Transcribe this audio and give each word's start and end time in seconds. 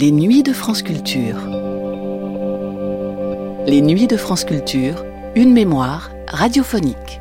Les 0.00 0.12
nuits 0.12 0.44
de 0.44 0.52
France 0.52 0.82
Culture. 0.82 1.38
Les 3.66 3.80
nuits 3.80 4.06
de 4.06 4.16
France 4.16 4.44
Culture, 4.44 5.04
une 5.34 5.52
mémoire 5.52 6.12
radiophonique. 6.28 7.20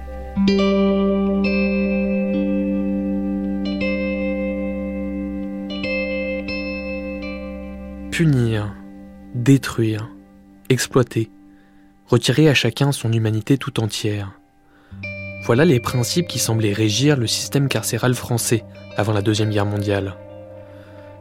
Punir, 8.11 8.75
détruire, 9.33 10.07
exploiter, 10.69 11.31
retirer 12.05 12.47
à 12.47 12.53
chacun 12.53 12.91
son 12.91 13.11
humanité 13.11 13.57
tout 13.57 13.79
entière. 13.79 14.39
Voilà 15.45 15.65
les 15.65 15.79
principes 15.79 16.27
qui 16.27 16.37
semblaient 16.37 16.73
régir 16.73 17.17
le 17.17 17.25
système 17.25 17.69
carcéral 17.69 18.13
français 18.13 18.63
avant 18.97 19.13
la 19.13 19.23
Deuxième 19.23 19.49
Guerre 19.49 19.65
mondiale. 19.65 20.13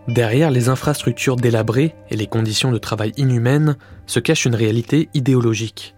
Derrière 0.09 0.53
les 0.53 0.69
infrastructures 0.69 1.37
délabrées 1.37 1.95
et 2.11 2.17
les 2.17 2.29
conditions 2.29 2.71
de 2.71 2.79
travail 2.79 3.13
inhumaines 3.17 3.77
se 4.07 4.21
cache 4.21 4.45
une 4.45 4.55
réalité 4.55 5.09
idéologique. 5.15 5.97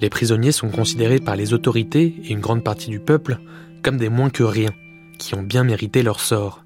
Les 0.00 0.08
prisonniers 0.08 0.52
sont 0.52 0.70
considérés 0.70 1.20
par 1.20 1.36
les 1.36 1.52
autorités 1.52 2.14
et 2.24 2.32
une 2.32 2.40
grande 2.40 2.64
partie 2.64 2.90
du 2.90 3.00
peuple 3.00 3.38
comme 3.82 3.98
des 3.98 4.08
moins 4.08 4.30
que 4.30 4.42
rien, 4.42 4.70
qui 5.18 5.34
ont 5.34 5.42
bien 5.42 5.62
mérité 5.62 6.02
leur 6.02 6.20
sort. 6.20 6.64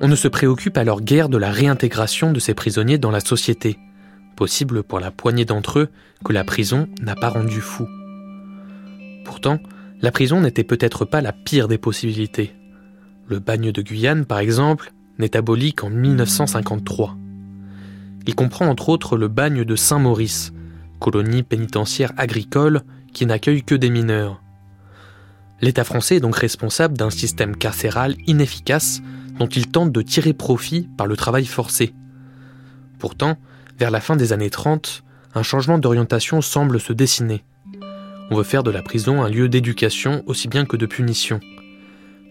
On 0.00 0.08
ne 0.08 0.16
se 0.16 0.28
préoccupe 0.28 0.76
alors 0.76 1.00
guère 1.00 1.28
de 1.28 1.38
la 1.38 1.50
réintégration 1.50 2.32
de 2.32 2.40
ces 2.40 2.52
prisonniers 2.52 2.98
dans 2.98 3.12
la 3.12 3.20
société, 3.20 3.78
possible 4.34 4.82
pour 4.82 5.00
la 5.00 5.12
poignée 5.12 5.44
d'entre 5.44 5.78
eux 5.78 5.88
que 6.24 6.32
la 6.32 6.44
prison 6.44 6.88
n'a 7.00 7.14
pas 7.14 7.30
rendu 7.30 7.60
fou. 7.60 7.88
Pourtant, 9.24 9.60
la 10.02 10.10
prison 10.10 10.40
n'était 10.40 10.64
peut-être 10.64 11.04
pas 11.04 11.22
la 11.22 11.32
pire 11.32 11.68
des 11.68 11.78
possibilités. 11.78 12.52
Le 13.26 13.38
bagne 13.38 13.72
de 13.72 13.80
Guyane, 13.80 14.26
par 14.26 14.38
exemple, 14.38 14.92
n'est 15.18 15.36
aboli 15.36 15.72
qu'en 15.72 15.90
1953. 15.90 17.16
Il 18.26 18.34
comprend 18.34 18.66
entre 18.66 18.88
autres 18.88 19.16
le 19.16 19.28
bagne 19.28 19.64
de 19.64 19.76
Saint-Maurice, 19.76 20.52
colonie 20.98 21.42
pénitentiaire 21.42 22.12
agricole 22.16 22.82
qui 23.12 23.26
n'accueille 23.26 23.62
que 23.62 23.74
des 23.74 23.90
mineurs. 23.90 24.42
L'État 25.60 25.84
français 25.84 26.16
est 26.16 26.20
donc 26.20 26.36
responsable 26.36 26.96
d'un 26.96 27.10
système 27.10 27.56
carcéral 27.56 28.14
inefficace 28.26 29.00
dont 29.38 29.46
il 29.46 29.68
tente 29.68 29.92
de 29.92 30.02
tirer 30.02 30.32
profit 30.32 30.88
par 30.96 31.06
le 31.06 31.16
travail 31.16 31.46
forcé. 31.46 31.94
Pourtant, 32.98 33.36
vers 33.78 33.90
la 33.90 34.00
fin 34.00 34.16
des 34.16 34.32
années 34.32 34.50
30, 34.50 35.02
un 35.34 35.42
changement 35.42 35.78
d'orientation 35.78 36.40
semble 36.40 36.80
se 36.80 36.92
dessiner. 36.92 37.44
On 38.30 38.36
veut 38.36 38.42
faire 38.42 38.62
de 38.62 38.70
la 38.70 38.82
prison 38.82 39.22
un 39.22 39.28
lieu 39.28 39.48
d'éducation 39.48 40.22
aussi 40.26 40.48
bien 40.48 40.64
que 40.64 40.76
de 40.76 40.86
punition. 40.86 41.40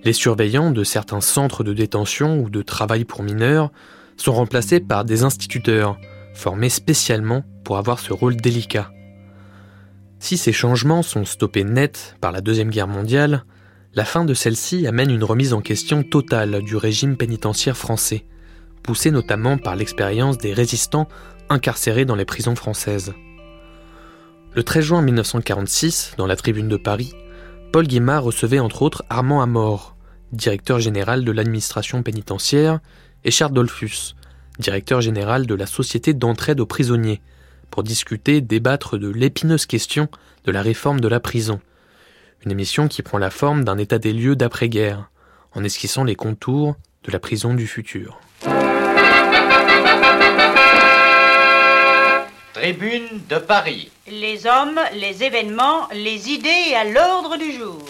Les 0.05 0.13
surveillants 0.13 0.69
de 0.69 0.83
certains 0.83 1.19
centres 1.19 1.63
de 1.63 1.73
détention 1.73 2.39
ou 2.39 2.51
de 2.51 2.61
travail 2.61 3.05
pour 3.05 3.23
mineurs 3.23 3.71
sont 4.17 4.33
remplacés 4.33 4.79
par 4.79 5.03
des 5.03 5.23
instituteurs, 5.23 5.97
formés 6.35 6.69
spécialement 6.69 7.43
pour 7.63 7.79
avoir 7.79 7.97
ce 7.97 8.13
rôle 8.13 8.35
délicat. 8.35 8.91
Si 10.19 10.37
ces 10.37 10.53
changements 10.53 11.01
sont 11.01 11.25
stoppés 11.25 11.63
net 11.63 12.17
par 12.21 12.31
la 12.31 12.41
Deuxième 12.41 12.69
Guerre 12.69 12.87
mondiale, 12.87 13.45
la 13.95 14.05
fin 14.05 14.25
de 14.25 14.35
celle-ci 14.35 14.85
amène 14.85 15.09
une 15.09 15.23
remise 15.23 15.53
en 15.53 15.61
question 15.61 16.03
totale 16.03 16.61
du 16.61 16.75
régime 16.75 17.17
pénitentiaire 17.17 17.75
français, 17.75 18.25
poussé 18.83 19.09
notamment 19.09 19.57
par 19.57 19.75
l'expérience 19.75 20.37
des 20.37 20.53
résistants 20.53 21.07
incarcérés 21.49 22.05
dans 22.05 22.15
les 22.15 22.25
prisons 22.25 22.55
françaises. 22.55 23.13
Le 24.53 24.61
13 24.61 24.85
juin 24.85 25.01
1946, 25.01 26.13
dans 26.17 26.27
la 26.27 26.35
tribune 26.35 26.67
de 26.67 26.77
Paris, 26.77 27.13
Paul 27.71 27.87
Guimard 27.87 28.23
recevait 28.23 28.59
entre 28.59 28.83
autres 28.83 29.03
Armand 29.09 29.41
Amor, 29.41 29.94
directeur 30.35 30.79
général 30.79 31.23
de 31.23 31.31
l'administration 31.31 32.03
pénitentiaire, 32.03 32.79
et 33.23 33.31
Charles 33.31 33.53
Dolphus, 33.53 34.15
directeur 34.59 35.01
général 35.01 35.45
de 35.47 35.55
la 35.55 35.65
Société 35.65 36.13
d'entraide 36.13 36.59
aux 36.59 36.65
prisonniers, 36.65 37.21
pour 37.71 37.83
discuter, 37.83 38.41
débattre 38.41 38.97
de 38.97 39.09
l'épineuse 39.09 39.65
question 39.65 40.07
de 40.45 40.51
la 40.51 40.61
réforme 40.61 40.99
de 40.99 41.07
la 41.07 41.19
prison, 41.19 41.59
une 42.45 42.51
émission 42.51 42.87
qui 42.87 43.01
prend 43.01 43.17
la 43.17 43.31
forme 43.31 43.63
d'un 43.63 43.77
état 43.77 43.97
des 43.97 44.13
lieux 44.13 44.35
d'après-guerre, 44.35 45.09
en 45.53 45.63
esquissant 45.63 46.03
les 46.03 46.15
contours 46.15 46.75
de 47.03 47.11
la 47.11 47.19
prison 47.19 47.53
du 47.53 47.67
futur. 47.67 48.19
Tribune 52.53 53.21
de 53.29 53.37
Paris. 53.37 53.91
Les 54.09 54.45
hommes, 54.45 54.79
les 54.93 55.23
événements, 55.23 55.87
les 55.93 56.29
idées 56.29 56.73
à 56.75 56.85
l'ordre 56.85 57.37
du 57.37 57.51
jour. 57.51 57.83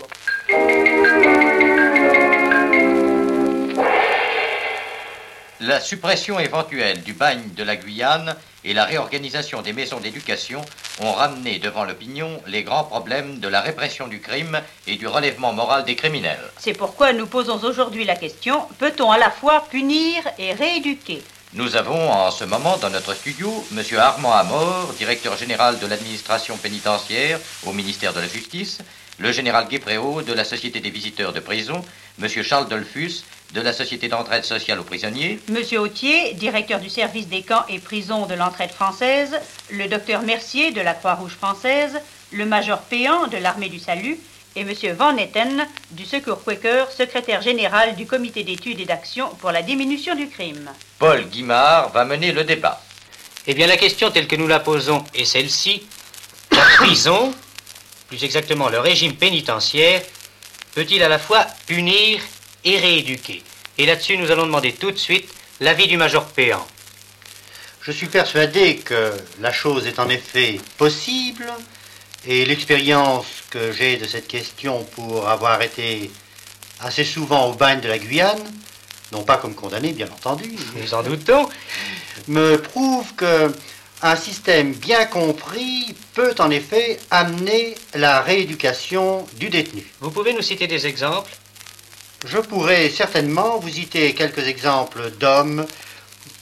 La 5.68 5.82
suppression 5.82 6.40
éventuelle 6.40 7.02
du 7.02 7.14
bagne 7.14 7.42
de 7.56 7.64
la 7.64 7.76
Guyane 7.76 8.36
et 8.64 8.74
la 8.76 8.86
réorganisation 8.86 9.64
des 9.64 9.74
maisons 9.74 10.00
d'éducation 10.00 10.62
ont 11.00 11.12
ramené 11.12 11.58
devant 11.58 11.86
l'opinion 11.86 12.40
les 12.46 12.62
grands 12.62 12.84
problèmes 12.84 13.40
de 13.40 13.48
la 13.48 13.62
répression 13.62 14.08
du 14.08 14.20
crime 14.20 14.62
et 14.86 14.96
du 14.96 15.08
relèvement 15.08 15.54
moral 15.54 15.84
des 15.84 15.96
criminels. 15.96 16.52
C'est 16.60 16.78
pourquoi 16.78 17.14
nous 17.14 17.26
posons 17.26 17.58
aujourd'hui 17.64 18.06
la 18.06 18.16
question, 18.16 18.62
peut-on 18.78 19.10
à 19.10 19.18
la 19.18 19.32
fois 19.32 19.66
punir 19.72 20.22
et 20.38 20.54
rééduquer? 20.54 21.24
Nous 21.54 21.76
avons 21.76 22.12
en 22.12 22.30
ce 22.30 22.44
moment 22.44 22.78
dans 22.78 22.92
notre 22.92 23.16
studio 23.16 23.66
M. 23.72 23.82
Armand 23.98 24.34
Amor, 24.34 24.94
directeur 25.00 25.36
général 25.36 25.80
de 25.80 25.88
l'administration 25.88 26.58
pénitentiaire 26.58 27.40
au 27.66 27.74
ministère 27.74 28.14
de 28.14 28.20
la 28.20 28.28
Justice, 28.28 28.82
le 29.18 29.32
général 29.32 29.68
Guépréau 29.68 30.22
de 30.22 30.34
la 30.34 30.44
Société 30.44 30.80
des 30.80 30.92
visiteurs 30.92 31.34
de 31.34 31.40
prison, 31.40 31.84
M. 32.22 32.28
Charles 32.44 32.70
Dolphus 32.70 33.24
de 33.54 33.62
la 33.62 33.74
Société 33.74 34.08
d'entraide 34.08 34.44
sociale 34.44 34.80
aux 34.80 34.84
prisonniers, 34.84 35.40
Monsieur 35.50 35.80
Autier, 35.80 36.34
directeur 36.34 36.80
du 36.80 36.90
service 36.90 37.28
des 37.28 37.42
camps 37.42 37.66
et 37.70 37.80
prisons 37.80 38.26
de 38.26 38.34
l'entraide 38.34 38.72
française, 38.72 39.36
le 39.70 39.88
docteur 39.88 40.22
Mercier 40.24 40.72
de 40.72 40.82
la 40.82 40.94
Croix-Rouge 40.94 41.34
française, 41.34 42.00
le 42.32 42.46
major 42.46 42.80
Péan 42.82 43.28
de 43.28 43.38
l'armée 43.38 43.70
du 43.70 43.80
salut 43.80 44.20
et 44.56 44.64
Monsieur 44.64 44.94
Van 44.94 45.16
Etten 45.18 45.68
du 45.92 46.06
Secours 46.06 46.44
Quaker, 46.44 46.90
secrétaire 46.92 47.42
général 47.42 47.96
du 47.96 48.06
comité 48.06 48.44
d'études 48.44 48.80
et 48.80 48.86
d'action 48.86 49.30
pour 49.40 49.52
la 49.52 49.62
diminution 49.62 50.16
du 50.16 50.30
crime. 50.30 50.70
Paul 50.98 51.26
Guimard 51.26 51.92
va 51.92 52.06
mener 52.06 52.32
le 52.32 52.44
débat. 52.44 52.82
Eh 53.48 53.54
bien, 53.54 53.68
la 53.68 53.78
question 53.78 54.12
telle 54.12 54.28
que 54.28 54.36
nous 54.36 54.48
la 54.48 54.60
posons 54.60 55.04
est 55.14 55.26
celle-ci. 55.26 55.86
La 56.52 56.64
prison, 56.78 57.34
plus 58.08 58.24
exactement 58.24 58.70
le 58.70 58.80
régime 58.80 59.16
pénitentiaire, 59.16 60.02
peut-il 60.74 61.04
à 61.04 61.10
la 61.10 61.20
fois 61.20 61.46
punir 61.68 62.22
et 62.66 62.78
rééduquer 62.78 63.44
Et 63.78 63.86
là-dessus, 63.86 64.18
nous 64.18 64.32
allons 64.32 64.46
demander 64.46 64.74
tout 64.74 64.92
de 64.92 64.98
suite 64.98 65.30
l'avis 65.62 65.88
du 65.88 65.98
major 65.98 66.26
Péan. 66.26 66.66
Je 67.82 67.92
suis 67.92 68.08
persuadé 68.08 68.78
que 68.78 69.14
la 69.40 69.52
chose 69.52 69.86
est 69.86 70.00
en 70.00 70.10
effet 70.10 70.60
possible 70.78 71.46
et 72.28 72.44
l'expérience 72.46 73.28
que 73.52 73.72
j'ai 73.72 73.98
de 73.98 74.06
cette 74.06 74.28
question 74.28 74.84
pour 74.96 75.30
avoir 75.30 75.62
été 75.62 76.10
assez 76.80 77.04
souvent 77.04 77.48
au 77.50 77.54
bagne 77.54 77.82
de 77.82 77.88
la 77.88 78.00
Guyane, 78.00 78.44
non 79.12 79.24
pas 79.24 79.38
comme 79.38 79.54
condamné 79.54 79.94
bien 79.94 80.08
entendu, 80.08 80.56
Nous 80.76 80.94
en 80.94 81.04
doutons. 81.04 81.48
me 82.28 82.58
prouve 82.58 83.14
que 83.16 83.54
un 84.02 84.16
système 84.16 84.74
bien 84.74 85.06
compris 85.06 85.96
peut 86.14 86.36
en 86.40 86.50
effet 86.50 87.00
amener 87.12 87.76
la 87.94 88.22
rééducation 88.22 89.26
du 89.36 89.50
détenu. 89.50 89.86
Vous 90.02 90.12
pouvez 90.12 90.34
nous 90.34 90.42
citer 90.42 90.68
des 90.68 90.86
exemples? 90.88 91.32
Je 92.26 92.40
pourrais 92.40 92.90
certainement 92.90 93.60
vous 93.60 93.70
citer 93.70 94.14
quelques 94.16 94.48
exemples 94.48 95.12
d'hommes 95.20 95.66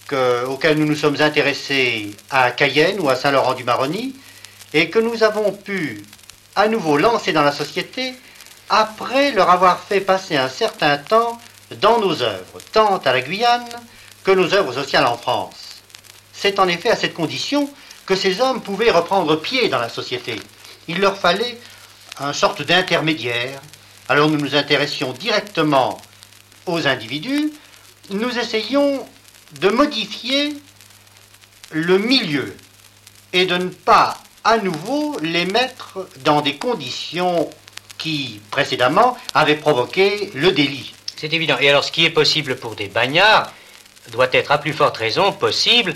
que- 0.07 0.45
auxquels 0.45 0.77
nous 0.77 0.85
nous 0.85 0.95
sommes 0.95 1.19
intéressés 1.21 2.11
à 2.29 2.51
Cayenne 2.51 2.99
ou 2.99 3.09
à 3.09 3.15
Saint-Laurent-du-Maroni 3.15 4.15
et 4.73 4.89
que 4.89 4.99
nous 4.99 5.23
avons 5.23 5.51
pu 5.51 6.03
à 6.55 6.67
nouveau 6.67 6.97
lancer 6.97 7.33
dans 7.33 7.41
la 7.41 7.51
société 7.51 8.13
après 8.69 9.31
leur 9.31 9.49
avoir 9.49 9.79
fait 9.81 9.99
passer 9.99 10.37
un 10.37 10.49
certain 10.49 10.97
temps 10.97 11.39
dans 11.81 11.99
nos 11.99 12.21
œuvres, 12.21 12.59
tant 12.71 12.97
à 12.97 13.11
la 13.11 13.21
Guyane 13.21 13.67
que 14.23 14.31
nos 14.31 14.53
œuvres 14.53 14.73
sociales 14.73 15.05
en 15.05 15.17
France. 15.17 15.81
C'est 16.31 16.59
en 16.59 16.67
effet 16.67 16.89
à 16.91 16.95
cette 16.95 17.13
condition 17.13 17.69
que 18.05 18.15
ces 18.15 18.39
hommes 18.41 18.61
pouvaient 18.61 18.91
reprendre 18.91 19.35
pied 19.35 19.67
dans 19.69 19.79
la 19.79 19.89
société. 19.89 20.39
Il 20.87 20.99
leur 20.99 21.17
fallait 21.17 21.57
un 22.19 22.31
sorte 22.33 22.61
d'intermédiaire. 22.61 23.59
Alors 24.09 24.29
nous 24.29 24.37
nous 24.37 24.55
intéressions 24.55 25.13
directement 25.13 26.01
aux 26.65 26.87
individus, 26.87 27.51
nous 28.09 28.37
essayons 28.37 29.05
de 29.59 29.69
modifier 29.69 30.55
le 31.71 31.97
milieu 31.97 32.55
et 33.33 33.45
de 33.45 33.57
ne 33.57 33.69
pas 33.69 34.17
à 34.43 34.57
nouveau 34.57 35.17
les 35.21 35.45
mettre 35.45 36.07
dans 36.23 36.41
des 36.41 36.55
conditions 36.55 37.49
qui 37.97 38.41
précédemment 38.51 39.17
avaient 39.33 39.55
provoqué 39.55 40.31
le 40.35 40.51
délit. 40.51 40.93
C'est 41.15 41.33
évident. 41.33 41.57
Et 41.61 41.69
alors, 41.69 41.83
ce 41.83 41.91
qui 41.91 42.05
est 42.05 42.09
possible 42.09 42.57
pour 42.57 42.75
des 42.75 42.87
bagnards 42.87 43.53
doit 44.11 44.27
être 44.33 44.51
à 44.51 44.57
plus 44.57 44.73
forte 44.73 44.97
raison 44.97 45.31
possible 45.31 45.95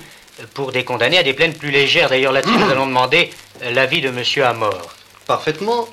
pour 0.53 0.71
des 0.71 0.85
condamnés 0.85 1.17
à 1.17 1.23
des 1.23 1.33
peines 1.33 1.53
plus 1.53 1.71
légères. 1.71 2.09
D'ailleurs, 2.09 2.31
là-dessus, 2.31 2.57
nous 2.57 2.69
allons 2.71 2.87
demander 2.87 3.31
l'avis 3.61 4.01
de 4.01 4.09
Monsieur 4.09 4.45
Amor. 4.45 4.95
Parfaitement. 5.25 5.89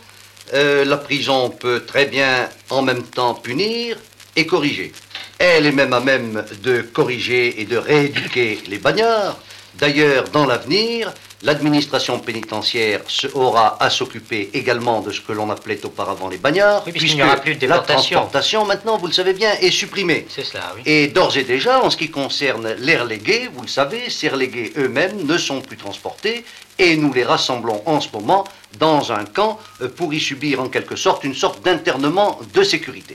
Euh, 0.52 0.84
la 0.84 0.98
prison 0.98 1.50
peut 1.50 1.84
très 1.86 2.06
bien 2.06 2.48
en 2.70 2.82
même 2.82 3.02
temps 3.02 3.34
punir 3.34 3.96
et 4.36 4.46
corriger. 4.46 4.92
Elle 5.38 5.66
est 5.66 5.72
même 5.72 5.92
à 5.92 6.00
même 6.00 6.44
de 6.62 6.82
corriger 6.82 7.60
et 7.60 7.64
de 7.64 7.76
rééduquer 7.76 8.60
les 8.68 8.78
bagnards. 8.78 9.38
D'ailleurs, 9.78 10.28
dans 10.28 10.46
l'avenir, 10.46 11.12
l'administration 11.44 12.18
pénitentiaire 12.18 13.02
aura 13.34 13.76
à 13.82 13.90
s'occuper 13.90 14.50
également 14.54 15.00
de 15.00 15.12
ce 15.12 15.20
que 15.20 15.32
l'on 15.32 15.50
appelait 15.50 15.84
auparavant 15.84 16.28
les 16.28 16.38
bagnards, 16.38 16.82
oui, 16.86 16.92
puisqu'il 16.92 17.16
n'y 17.16 17.22
aura 17.22 17.36
plus 17.36 17.54
de 17.54 17.60
déportation. 17.60 18.16
La 18.16 18.20
transportation, 18.20 18.64
maintenant, 18.64 18.96
vous 18.98 19.06
le 19.06 19.12
savez 19.12 19.34
bien, 19.34 19.52
est 19.60 19.70
supprimée. 19.70 20.26
C'est 20.28 20.44
cela, 20.44 20.72
oui. 20.74 20.82
Et 20.86 21.08
d'ores 21.08 21.36
et 21.36 21.44
déjà, 21.44 21.82
en 21.84 21.90
ce 21.90 21.96
qui 21.96 22.10
concerne 22.10 22.74
les 22.78 22.96
relégués, 22.96 23.48
vous 23.54 23.62
le 23.62 23.68
savez, 23.68 24.10
ces 24.10 24.28
relégués 24.28 24.72
eux-mêmes 24.76 25.24
ne 25.24 25.38
sont 25.38 25.60
plus 25.60 25.76
transportés 25.76 26.44
et 26.78 26.96
nous 26.96 27.12
les 27.12 27.24
rassemblons 27.24 27.82
en 27.86 28.00
ce 28.00 28.08
moment 28.12 28.44
dans 28.78 29.12
un 29.12 29.24
camp 29.24 29.60
pour 29.96 30.12
y 30.12 30.20
subir 30.20 30.60
en 30.60 30.68
quelque 30.68 30.96
sorte 30.96 31.24
une 31.24 31.34
sorte 31.34 31.64
d'internement 31.64 32.40
de 32.52 32.62
sécurité. 32.64 33.14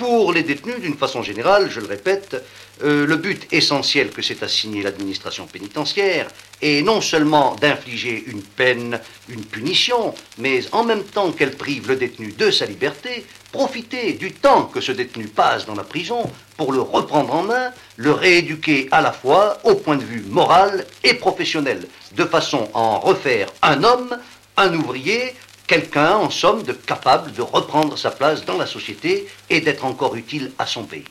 Pour 0.00 0.32
les 0.32 0.42
détenus, 0.42 0.80
d'une 0.80 0.96
façon 0.96 1.22
générale, 1.22 1.68
je 1.70 1.78
le 1.78 1.86
répète, 1.86 2.42
euh, 2.82 3.06
le 3.06 3.16
but 3.16 3.46
essentiel 3.52 4.08
que 4.08 4.22
s'est 4.22 4.42
assigné 4.42 4.82
l'administration 4.82 5.46
pénitentiaire 5.46 6.26
est 6.62 6.80
non 6.80 7.02
seulement 7.02 7.54
d'infliger 7.56 8.24
une 8.26 8.40
peine, 8.40 8.98
une 9.28 9.44
punition, 9.44 10.14
mais 10.38 10.62
en 10.72 10.84
même 10.84 11.02
temps 11.02 11.32
qu'elle 11.32 11.54
prive 11.54 11.86
le 11.86 11.96
détenu 11.96 12.32
de 12.32 12.50
sa 12.50 12.64
liberté, 12.64 13.26
profiter 13.52 14.14
du 14.14 14.32
temps 14.32 14.64
que 14.64 14.80
ce 14.80 14.92
détenu 14.92 15.26
passe 15.26 15.66
dans 15.66 15.74
la 15.74 15.84
prison 15.84 16.22
pour 16.56 16.72
le 16.72 16.80
reprendre 16.80 17.34
en 17.34 17.42
main, 17.42 17.70
le 17.96 18.12
rééduquer 18.12 18.88
à 18.92 19.02
la 19.02 19.12
fois 19.12 19.58
au 19.64 19.74
point 19.74 19.96
de 19.96 20.04
vue 20.04 20.24
moral 20.30 20.86
et 21.04 21.12
professionnel, 21.12 21.86
de 22.12 22.24
façon 22.24 22.70
à 22.72 22.78
en 22.78 23.00
refaire 23.00 23.48
un 23.60 23.84
homme, 23.84 24.16
un 24.56 24.72
ouvrier, 24.72 25.34
quelqu'un 25.70 26.16
en 26.16 26.30
somme 26.30 26.64
de 26.64 26.72
capable 26.72 27.30
de 27.32 27.42
reprendre 27.42 27.96
sa 27.96 28.10
place 28.10 28.44
dans 28.44 28.58
la 28.58 28.66
société 28.66 29.28
et 29.48 29.60
d'être 29.60 29.84
encore 29.84 30.16
utile 30.16 30.50
à 30.58 30.66
son 30.66 30.82
pays. 30.82 31.04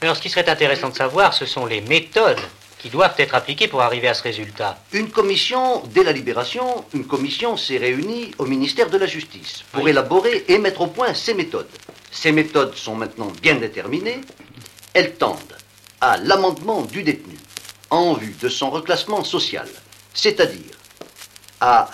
Alors 0.00 0.14
ce 0.14 0.22
qui 0.22 0.30
serait 0.30 0.48
intéressant 0.48 0.90
de 0.90 0.94
savoir, 0.94 1.34
ce 1.34 1.44
sont 1.44 1.66
les 1.66 1.80
méthodes 1.80 2.38
qui 2.78 2.88
doivent 2.88 3.16
être 3.18 3.34
appliquées 3.34 3.66
pour 3.66 3.82
arriver 3.82 4.06
à 4.06 4.14
ce 4.14 4.22
résultat. 4.22 4.78
Une 4.92 5.10
commission, 5.10 5.82
dès 5.92 6.04
la 6.04 6.12
libération, 6.12 6.84
une 6.94 7.04
commission 7.04 7.56
s'est 7.56 7.78
réunie 7.78 8.30
au 8.38 8.46
ministère 8.46 8.90
de 8.90 8.96
la 8.96 9.06
Justice 9.06 9.64
pour 9.72 9.88
élaborer 9.88 10.44
et 10.46 10.58
mettre 10.58 10.82
au 10.82 10.86
point 10.86 11.12
ces 11.12 11.34
méthodes. 11.34 11.66
Ces 12.12 12.30
méthodes 12.30 12.76
sont 12.76 12.94
maintenant 12.94 13.32
bien 13.42 13.56
déterminées. 13.56 14.20
Elles 14.94 15.14
tendent 15.14 15.56
à 16.00 16.16
l'amendement 16.16 16.82
du 16.82 17.02
détenu 17.02 17.36
en 17.90 18.14
vue 18.14 18.36
de 18.40 18.48
son 18.48 18.70
reclassement 18.70 19.24
social, 19.24 19.68
c'est-à-dire 20.14 20.78
à 21.60 21.90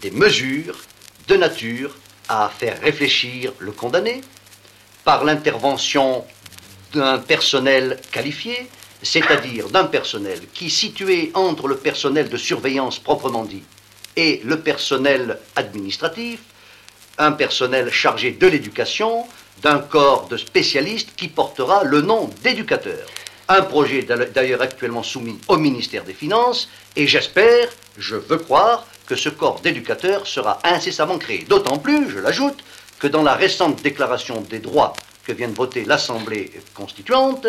des 0.00 0.12
mesures 0.12 0.76
de 1.28 1.36
nature 1.36 1.96
à 2.28 2.50
faire 2.56 2.80
réfléchir 2.80 3.52
le 3.58 3.72
condamné 3.72 4.20
par 5.04 5.24
l'intervention 5.24 6.24
d'un 6.92 7.18
personnel 7.18 8.00
qualifié, 8.12 8.68
c'est-à-dire 9.02 9.68
d'un 9.68 9.84
personnel 9.84 10.40
qui, 10.54 10.70
situé 10.70 11.30
entre 11.34 11.68
le 11.68 11.76
personnel 11.76 12.28
de 12.28 12.36
surveillance 12.36 12.98
proprement 12.98 13.44
dit 13.44 13.62
et 14.16 14.40
le 14.44 14.60
personnel 14.60 15.38
administratif, 15.56 16.40
un 17.18 17.32
personnel 17.32 17.90
chargé 17.90 18.30
de 18.32 18.46
l'éducation, 18.46 19.26
d'un 19.62 19.78
corps 19.78 20.28
de 20.28 20.36
spécialistes 20.36 21.10
qui 21.16 21.28
portera 21.28 21.84
le 21.84 22.00
nom 22.00 22.30
d'éducateur. 22.42 23.08
Un 23.48 23.62
projet 23.62 24.02
d'ailleurs 24.02 24.62
actuellement 24.62 25.02
soumis 25.02 25.38
au 25.48 25.56
ministère 25.56 26.04
des 26.04 26.14
Finances, 26.14 26.68
et 26.96 27.06
j'espère, 27.06 27.68
je 27.98 28.16
veux 28.16 28.38
croire, 28.38 28.86
que 29.06 29.16
ce 29.16 29.28
corps 29.28 29.60
d'éducateurs 29.60 30.26
sera 30.26 30.60
incessamment 30.64 31.18
créé. 31.18 31.44
D'autant 31.48 31.78
plus, 31.78 32.10
je 32.10 32.18
l'ajoute, 32.18 32.62
que 32.98 33.06
dans 33.06 33.22
la 33.22 33.34
récente 33.34 33.82
déclaration 33.82 34.40
des 34.40 34.60
droits 34.60 34.94
que 35.24 35.32
vient 35.32 35.48
de 35.48 35.54
voter 35.54 35.84
l'Assemblée 35.84 36.50
constituante, 36.74 37.46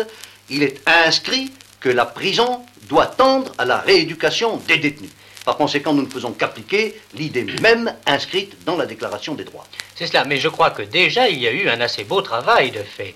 il 0.50 0.62
est 0.62 0.80
inscrit 0.86 1.52
que 1.80 1.88
la 1.88 2.06
prison 2.06 2.62
doit 2.88 3.06
tendre 3.06 3.52
à 3.58 3.64
la 3.64 3.78
rééducation 3.78 4.56
des 4.68 4.78
détenus. 4.78 5.10
Par 5.44 5.56
conséquent, 5.56 5.92
nous 5.92 6.02
ne 6.02 6.10
faisons 6.10 6.32
qu'appliquer 6.32 7.00
l'idée 7.14 7.44
même 7.62 7.94
inscrite 8.06 8.64
dans 8.64 8.76
la 8.76 8.84
Déclaration 8.84 9.34
des 9.34 9.44
droits. 9.44 9.66
C'est 9.94 10.08
cela, 10.08 10.24
mais 10.24 10.38
je 10.38 10.48
crois 10.48 10.70
que 10.70 10.82
déjà 10.82 11.28
il 11.28 11.38
y 11.38 11.46
a 11.46 11.52
eu 11.52 11.68
un 11.68 11.80
assez 11.80 12.02
beau 12.02 12.20
travail 12.20 12.72
de 12.72 12.82
fait. 12.82 13.14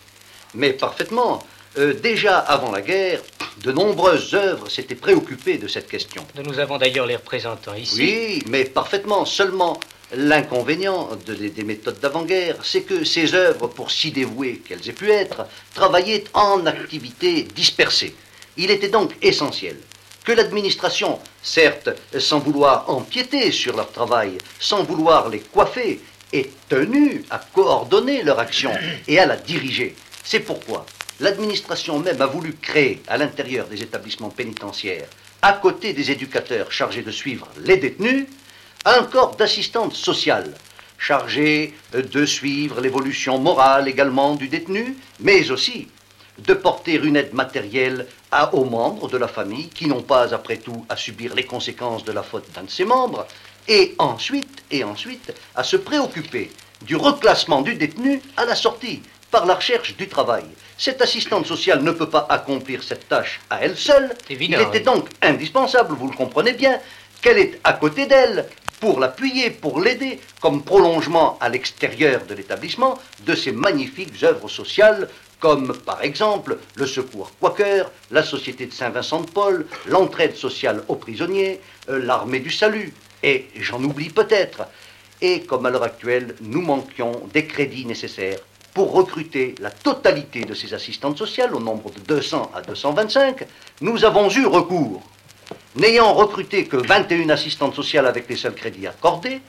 Mais 0.54 0.72
parfaitement. 0.72 1.42
Euh, 1.78 1.94
déjà 1.94 2.38
avant 2.38 2.72
la 2.72 2.82
guerre, 2.82 3.20
de 3.62 3.72
nombreuses 3.72 4.34
œuvres 4.34 4.68
s'étaient 4.68 4.94
préoccupées 4.94 5.58
de 5.58 5.68
cette 5.68 5.88
question. 5.88 6.26
Nous 6.44 6.58
avons 6.58 6.78
d'ailleurs 6.78 7.06
les 7.06 7.16
représentants 7.16 7.74
ici. 7.74 8.00
Oui, 8.00 8.42
mais 8.48 8.64
parfaitement. 8.64 9.24
Seulement, 9.24 9.78
l'inconvénient 10.14 11.10
des 11.26 11.64
méthodes 11.64 12.00
d'avant-guerre, 12.00 12.56
c'est 12.62 12.82
que 12.82 13.04
ces 13.04 13.34
œuvres, 13.34 13.68
pour 13.68 13.90
si 13.90 14.10
dévouées 14.10 14.62
qu'elles 14.66 14.88
aient 14.88 14.92
pu 14.92 15.10
être, 15.10 15.46
travaillaient 15.74 16.24
en 16.32 16.64
activités 16.66 17.42
dispersées. 17.42 18.14
Il 18.56 18.70
était 18.70 18.88
donc 18.88 19.12
essentiel 19.22 19.76
que 20.24 20.32
l'administration, 20.32 21.18
certes 21.42 21.90
sans 22.18 22.40
vouloir 22.40 22.88
empiéter 22.90 23.50
sur 23.52 23.76
leur 23.76 23.90
travail, 23.90 24.38
sans 24.58 24.82
vouloir 24.84 25.28
les 25.28 25.40
coiffer, 25.40 26.00
ait 26.32 26.50
tenu 26.68 27.24
à 27.30 27.38
coordonner 27.38 28.22
leur 28.22 28.38
action 28.38 28.72
et 29.08 29.18
à 29.18 29.26
la 29.26 29.36
diriger. 29.36 29.96
C'est 30.22 30.40
pourquoi 30.40 30.86
l'administration 31.20 31.98
même 31.98 32.20
a 32.20 32.26
voulu 32.26 32.54
créer 32.54 33.02
à 33.06 33.16
l'intérieur 33.16 33.66
des 33.68 33.82
établissements 33.82 34.30
pénitentiaires, 34.30 35.08
à 35.42 35.52
côté 35.52 35.92
des 35.92 36.10
éducateurs 36.10 36.72
chargés 36.72 37.02
de 37.02 37.10
suivre 37.10 37.48
les 37.62 37.76
détenus, 37.76 38.26
un 38.84 39.04
corps 39.04 39.36
d'assistantes 39.36 39.94
sociales 39.94 40.54
chargé 40.98 41.74
de 41.92 42.26
suivre 42.26 42.80
l'évolution 42.80 43.38
morale 43.38 43.88
également 43.88 44.34
du 44.34 44.48
détenu, 44.48 44.96
mais 45.18 45.50
aussi 45.50 45.88
de 46.38 46.54
porter 46.54 46.94
une 46.94 47.16
aide 47.16 47.32
matérielle 47.32 48.06
aux 48.52 48.64
membres 48.64 49.08
de 49.08 49.16
la 49.16 49.28
famille 49.28 49.68
qui 49.68 49.86
n'ont 49.86 50.02
pas, 50.02 50.34
après 50.34 50.58
tout, 50.58 50.84
à 50.88 50.96
subir 50.96 51.34
les 51.34 51.44
conséquences 51.44 52.04
de 52.04 52.12
la 52.12 52.22
faute 52.22 52.50
d'un 52.54 52.64
de 52.64 52.70
ses 52.70 52.84
membres, 52.84 53.26
et 53.66 53.94
ensuite, 53.98 54.62
et 54.70 54.84
ensuite, 54.84 55.32
à 55.54 55.64
se 55.64 55.76
préoccuper 55.76 56.50
du 56.82 56.96
reclassement 56.96 57.62
du 57.62 57.74
détenu 57.74 58.22
à 58.36 58.44
la 58.44 58.54
sortie 58.54 59.02
par 59.30 59.46
la 59.46 59.54
recherche 59.54 59.96
du 59.96 60.08
travail. 60.08 60.44
Cette 60.76 61.02
assistante 61.02 61.46
sociale 61.46 61.82
ne 61.82 61.92
peut 61.92 62.08
pas 62.08 62.26
accomplir 62.28 62.82
cette 62.82 63.08
tâche 63.08 63.40
à 63.50 63.62
elle 63.62 63.76
seule. 63.76 64.14
Il 64.28 64.54
était 64.54 64.80
donc 64.80 65.08
indispensable, 65.22 65.94
vous 65.94 66.08
le 66.08 66.16
comprenez 66.16 66.52
bien, 66.52 66.80
qu'elle 67.22 67.38
est 67.38 67.60
à 67.64 67.74
côté 67.74 68.06
d'elle 68.06 68.46
pour 68.80 68.98
l'appuyer, 68.98 69.50
pour 69.50 69.80
l'aider, 69.80 70.20
comme 70.40 70.62
prolongement 70.62 71.38
à 71.40 71.50
l'extérieur 71.50 72.24
de 72.26 72.34
l'établissement 72.34 72.98
de 73.26 73.34
ces 73.34 73.52
magnifiques 73.52 74.22
œuvres 74.22 74.48
sociales 74.48 75.08
comme 75.40 75.74
par 75.74 76.02
exemple 76.02 76.58
le 76.76 76.86
Secours 76.86 77.32
Quaker, 77.40 77.90
la 78.10 78.22
Société 78.22 78.66
de 78.66 78.72
Saint-Vincent-de-Paul, 78.72 79.66
l'entraide 79.86 80.36
sociale 80.36 80.84
aux 80.86 80.96
prisonniers, 80.96 81.60
euh, 81.88 81.98
l'armée 81.98 82.40
du 82.40 82.50
salut, 82.50 82.92
et 83.22 83.48
j'en 83.56 83.82
oublie 83.82 84.10
peut-être. 84.10 84.64
Et 85.22 85.42
comme 85.42 85.66
à 85.66 85.70
l'heure 85.70 85.82
actuelle, 85.82 86.34
nous 86.40 86.60
manquions 86.60 87.28
des 87.32 87.46
crédits 87.46 87.86
nécessaires 87.86 88.38
pour 88.74 88.92
recruter 88.92 89.54
la 89.60 89.70
totalité 89.70 90.44
de 90.44 90.54
ces 90.54 90.74
assistantes 90.74 91.18
sociales, 91.18 91.54
au 91.54 91.60
nombre 91.60 91.90
de 91.90 92.00
200 92.00 92.52
à 92.54 92.62
225, 92.62 93.46
nous 93.80 94.04
avons 94.04 94.30
eu 94.30 94.46
recours, 94.46 95.02
n'ayant 95.76 96.14
recruté 96.14 96.66
que 96.66 96.76
21 96.76 97.30
assistantes 97.30 97.74
sociales 97.74 98.06
avec 98.06 98.28
les 98.28 98.36
seuls 98.36 98.54
crédits 98.54 98.86
accordés, 98.86 99.40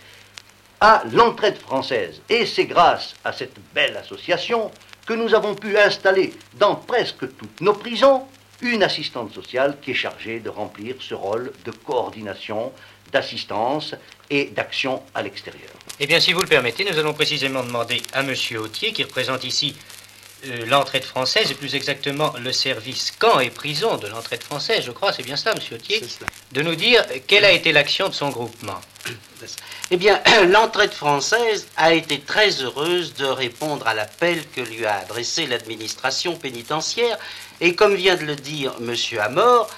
à 0.80 1.04
l'entraide 1.13 1.58
française. 1.58 2.22
Et 2.28 2.46
c'est 2.46 2.66
grâce 2.66 3.13
à 3.24 3.32
cette 3.32 3.58
belle 3.74 3.96
association 3.98 4.72
que 5.06 5.13
nous 5.13 5.34
avons 5.36 5.56
pu 5.56 5.78
installer 5.78 6.34
dans 6.56 6.75
presque 6.75 7.36
toutes 7.38 7.62
nos 7.62 7.74
prisons 7.74 8.24
une 8.62 8.84
assistante 8.84 9.34
sociale 9.34 9.78
qui 9.82 9.92
est 9.92 9.96
chargée 9.96 10.40
de 10.40 10.50
remplir 10.50 10.96
ce 11.00 11.13
rôle 11.13 11.51
de 11.66 11.72
coordination, 11.72 12.72
d'assistance 13.12 13.96
et 14.30 14.46
d'action 14.46 15.01
à 15.13 15.22
l'extérieur. 15.22 15.72
Eh 16.03 16.08
bien, 16.08 16.20
si 16.20 16.34
vous 16.34 16.41
le 16.41 16.48
permettez, 16.48 16.84
nous 16.84 16.98
allons 16.98 17.13
précisément 17.13 17.62
demander 17.63 18.01
à 18.13 18.22
M. 18.22 18.34
Autier, 18.58 18.91
qui 18.91 19.03
représente 19.03 19.43
ici 19.43 19.75
euh, 20.48 20.65
l'entraide 20.65 21.03
française, 21.03 21.51
et 21.51 21.53
plus 21.53 21.75
exactement 21.75 22.34
le 22.43 22.51
service 22.51 23.12
camp 23.12 23.39
et 23.39 23.51
prison 23.51 23.98
de 23.98 24.08
l'entraide 24.08 24.41
française, 24.41 24.84
je 24.84 24.89
crois, 24.89 25.13
c'est 25.13 25.22
bien 25.22 25.36
cela, 25.36 25.53
M. 25.53 25.62
Autier, 25.72 26.01
de 26.53 26.62
nous 26.63 26.74
dire 26.74 27.05
quelle 27.27 27.46
a 27.46 27.51
été 27.51 27.72
l'action 27.72 28.10
de 28.10 28.15
son 28.15 28.29
groupement. 28.29 28.81
Eh 29.91 29.98
bien, 29.98 30.20
l'entraide 30.48 30.91
française 30.91 31.67
a 31.77 31.93
été 31.93 32.20
très 32.20 32.50
heureuse 32.63 33.13
de 33.13 33.25
répondre 33.25 33.88
à 33.88 33.93
l'appel 33.93 34.43
que 34.55 34.62
lui 34.62 34.84
a 34.88 34.96
adressé 35.01 35.46
l'administration 35.46 36.36
pénitentiaire, 36.36 37.20
et 37.60 37.75
comme 37.75 37.93
vient 37.93 38.15
de 38.15 38.25
le 38.25 38.36
dire 38.36 38.74
M. 38.79 38.96
Amor, 39.20 39.70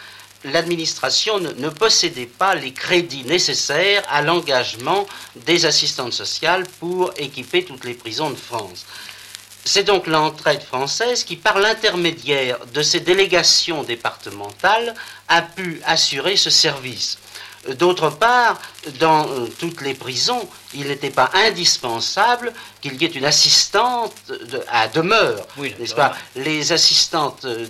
l'administration 0.46 1.40
ne, 1.40 1.70
possédait 1.70 2.26
pas 2.26 2.56
les 2.56 2.74
crédits 2.74 3.24
nécessaires 3.24 4.04
à 4.10 4.22
l'engagement 4.22 5.06
des 5.36 5.66
assistantes 5.66 6.14
sociales 6.14 6.66
pour 6.80 7.14
équiper 7.18 7.64
toutes 7.64 7.86
les 7.86 7.94
prisons 7.94 8.30
de 8.30 8.36
France. 8.36 8.86
C'est 9.66 9.84
donc 9.84 10.08
l'entraide 10.08 10.62
française 10.62 11.24
qui, 11.24 11.38
par 11.38 11.58
l'intermédiaire 11.58 12.60
de 12.74 12.82
ses 12.82 13.00
délégations 13.00 13.84
départementales, 13.84 14.94
a 15.30 15.42
pu 15.42 15.82
assurer 15.86 16.36
ce 16.36 16.50
service. 16.50 17.18
D'autre 17.78 18.10
part, 18.10 18.60
dans 19.00 19.26
euh, 19.30 19.48
toutes 19.58 19.80
les 19.80 19.94
prisons, 19.94 20.50
il 20.76 20.88
n'était 20.88 21.10
pas 21.10 21.30
indispensable 21.34 22.54
qu'il 22.82 23.02
y 23.02 23.06
ait 23.06 23.10
une 23.10 23.26
assistante 23.26 24.14
à 24.70 24.88
demeure, 24.88 25.48
n'est-ce 25.58 25.96
pas 25.96 26.16
Les 26.36 26.72
assistantes 26.72 27.46
euh, 27.46 27.68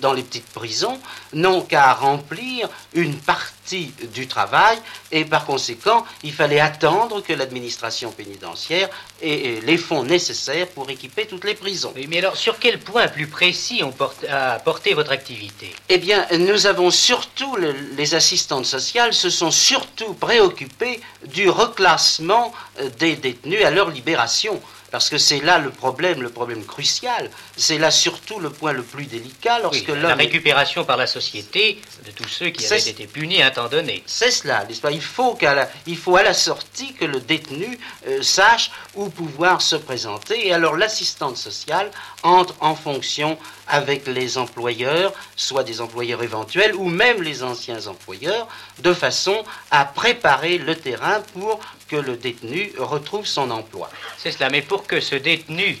dans 0.00 0.12
les 0.12 0.22
petites 0.22 0.50
prisons 0.50 0.98
n'ont 1.32 1.62
qu'à 1.62 1.92
remplir 1.94 2.68
une 2.94 3.16
partie 3.16 3.92
du 4.14 4.26
travail 4.26 4.78
et 5.12 5.24
par 5.24 5.46
conséquent, 5.46 6.04
il 6.22 6.32
fallait 6.32 6.60
attendre 6.60 7.22
que 7.22 7.32
l'administration 7.32 8.10
pénitentiaire 8.10 8.88
ait 9.22 9.60
les 9.62 9.78
fonds 9.78 10.02
nécessaires 10.02 10.68
pour 10.68 10.90
équiper 10.90 11.26
toutes 11.26 11.44
les 11.44 11.54
prisons. 11.54 11.92
mais 12.08 12.18
alors, 12.18 12.36
sur 12.36 12.58
quel 12.58 12.78
point 12.78 13.08
plus 13.08 13.28
précis 13.28 13.82
on 13.82 13.94
a 14.28 14.58
porté 14.58 14.94
votre 14.94 15.12
activité? 15.12 15.74
Eh 15.88 15.98
bien, 15.98 16.26
nous 16.38 16.66
avons 16.66 16.90
surtout, 16.90 17.56
les 17.96 18.14
assistantes 18.14 18.66
sociales 18.66 19.14
se 19.14 19.30
sont 19.30 19.50
surtout 19.50 20.14
préoccupées 20.14 21.00
du 21.26 21.48
reclassement 21.48 22.41
euh, 22.80 22.88
des 22.98 23.16
détenus 23.16 23.64
à 23.64 23.70
leur 23.70 23.90
libération. 23.90 24.60
Parce 24.92 25.08
que 25.08 25.16
c'est 25.16 25.40
là 25.40 25.58
le 25.58 25.70
problème, 25.70 26.20
le 26.20 26.28
problème 26.28 26.66
crucial. 26.66 27.30
C'est 27.56 27.78
là 27.78 27.90
surtout 27.90 28.38
le 28.38 28.50
point 28.50 28.74
le 28.74 28.82
plus 28.82 29.06
délicat 29.06 29.58
lorsque 29.60 29.88
La 29.88 30.14
récupération 30.14 30.84
par 30.84 30.98
la 30.98 31.06
société 31.06 31.80
de 32.04 32.10
tous 32.10 32.28
ceux 32.28 32.50
qui 32.50 32.66
avaient 32.66 32.90
été 32.90 33.06
punis 33.06 33.42
à 33.42 33.46
un 33.46 33.50
temps 33.50 33.68
donné. 33.68 34.02
C'est 34.04 34.30
cela, 34.30 34.66
n'est-ce 34.66 34.82
pas? 34.82 34.90
Il 34.90 35.00
faut, 35.00 35.38
la, 35.40 35.70
il 35.86 35.96
faut 35.96 36.16
à 36.16 36.22
la 36.22 36.34
sortie 36.34 36.92
que 36.92 37.06
le 37.06 37.20
détenu 37.20 37.78
euh, 38.06 38.20
sache 38.22 38.70
où 38.94 39.08
pouvoir 39.08 39.62
se 39.62 39.76
présenter. 39.76 40.48
Et 40.48 40.52
alors 40.52 40.76
l'assistante 40.76 41.38
sociale 41.38 41.90
entre 42.22 42.54
en 42.60 42.74
fonction 42.74 43.38
avec 43.68 44.06
les 44.06 44.36
employeurs, 44.36 45.14
soit 45.36 45.64
des 45.64 45.80
employeurs 45.80 46.22
éventuels 46.22 46.74
ou 46.74 46.90
même 46.90 47.22
les 47.22 47.42
anciens 47.42 47.86
employeurs, 47.86 48.46
de 48.82 48.92
façon 48.92 49.44
à 49.70 49.84
préparer 49.84 50.58
le 50.58 50.74
terrain 50.74 51.22
pour 51.32 51.60
que 51.88 51.96
le 51.96 52.16
détenu 52.16 52.72
retrouve 52.78 53.26
son 53.26 53.50
emploi. 53.50 53.88
C'est 54.18 54.32
cela, 54.32 54.50
mais 54.50 54.62
pour 54.62 54.86
que 54.86 55.00
ce 55.00 55.14
détenu 55.14 55.78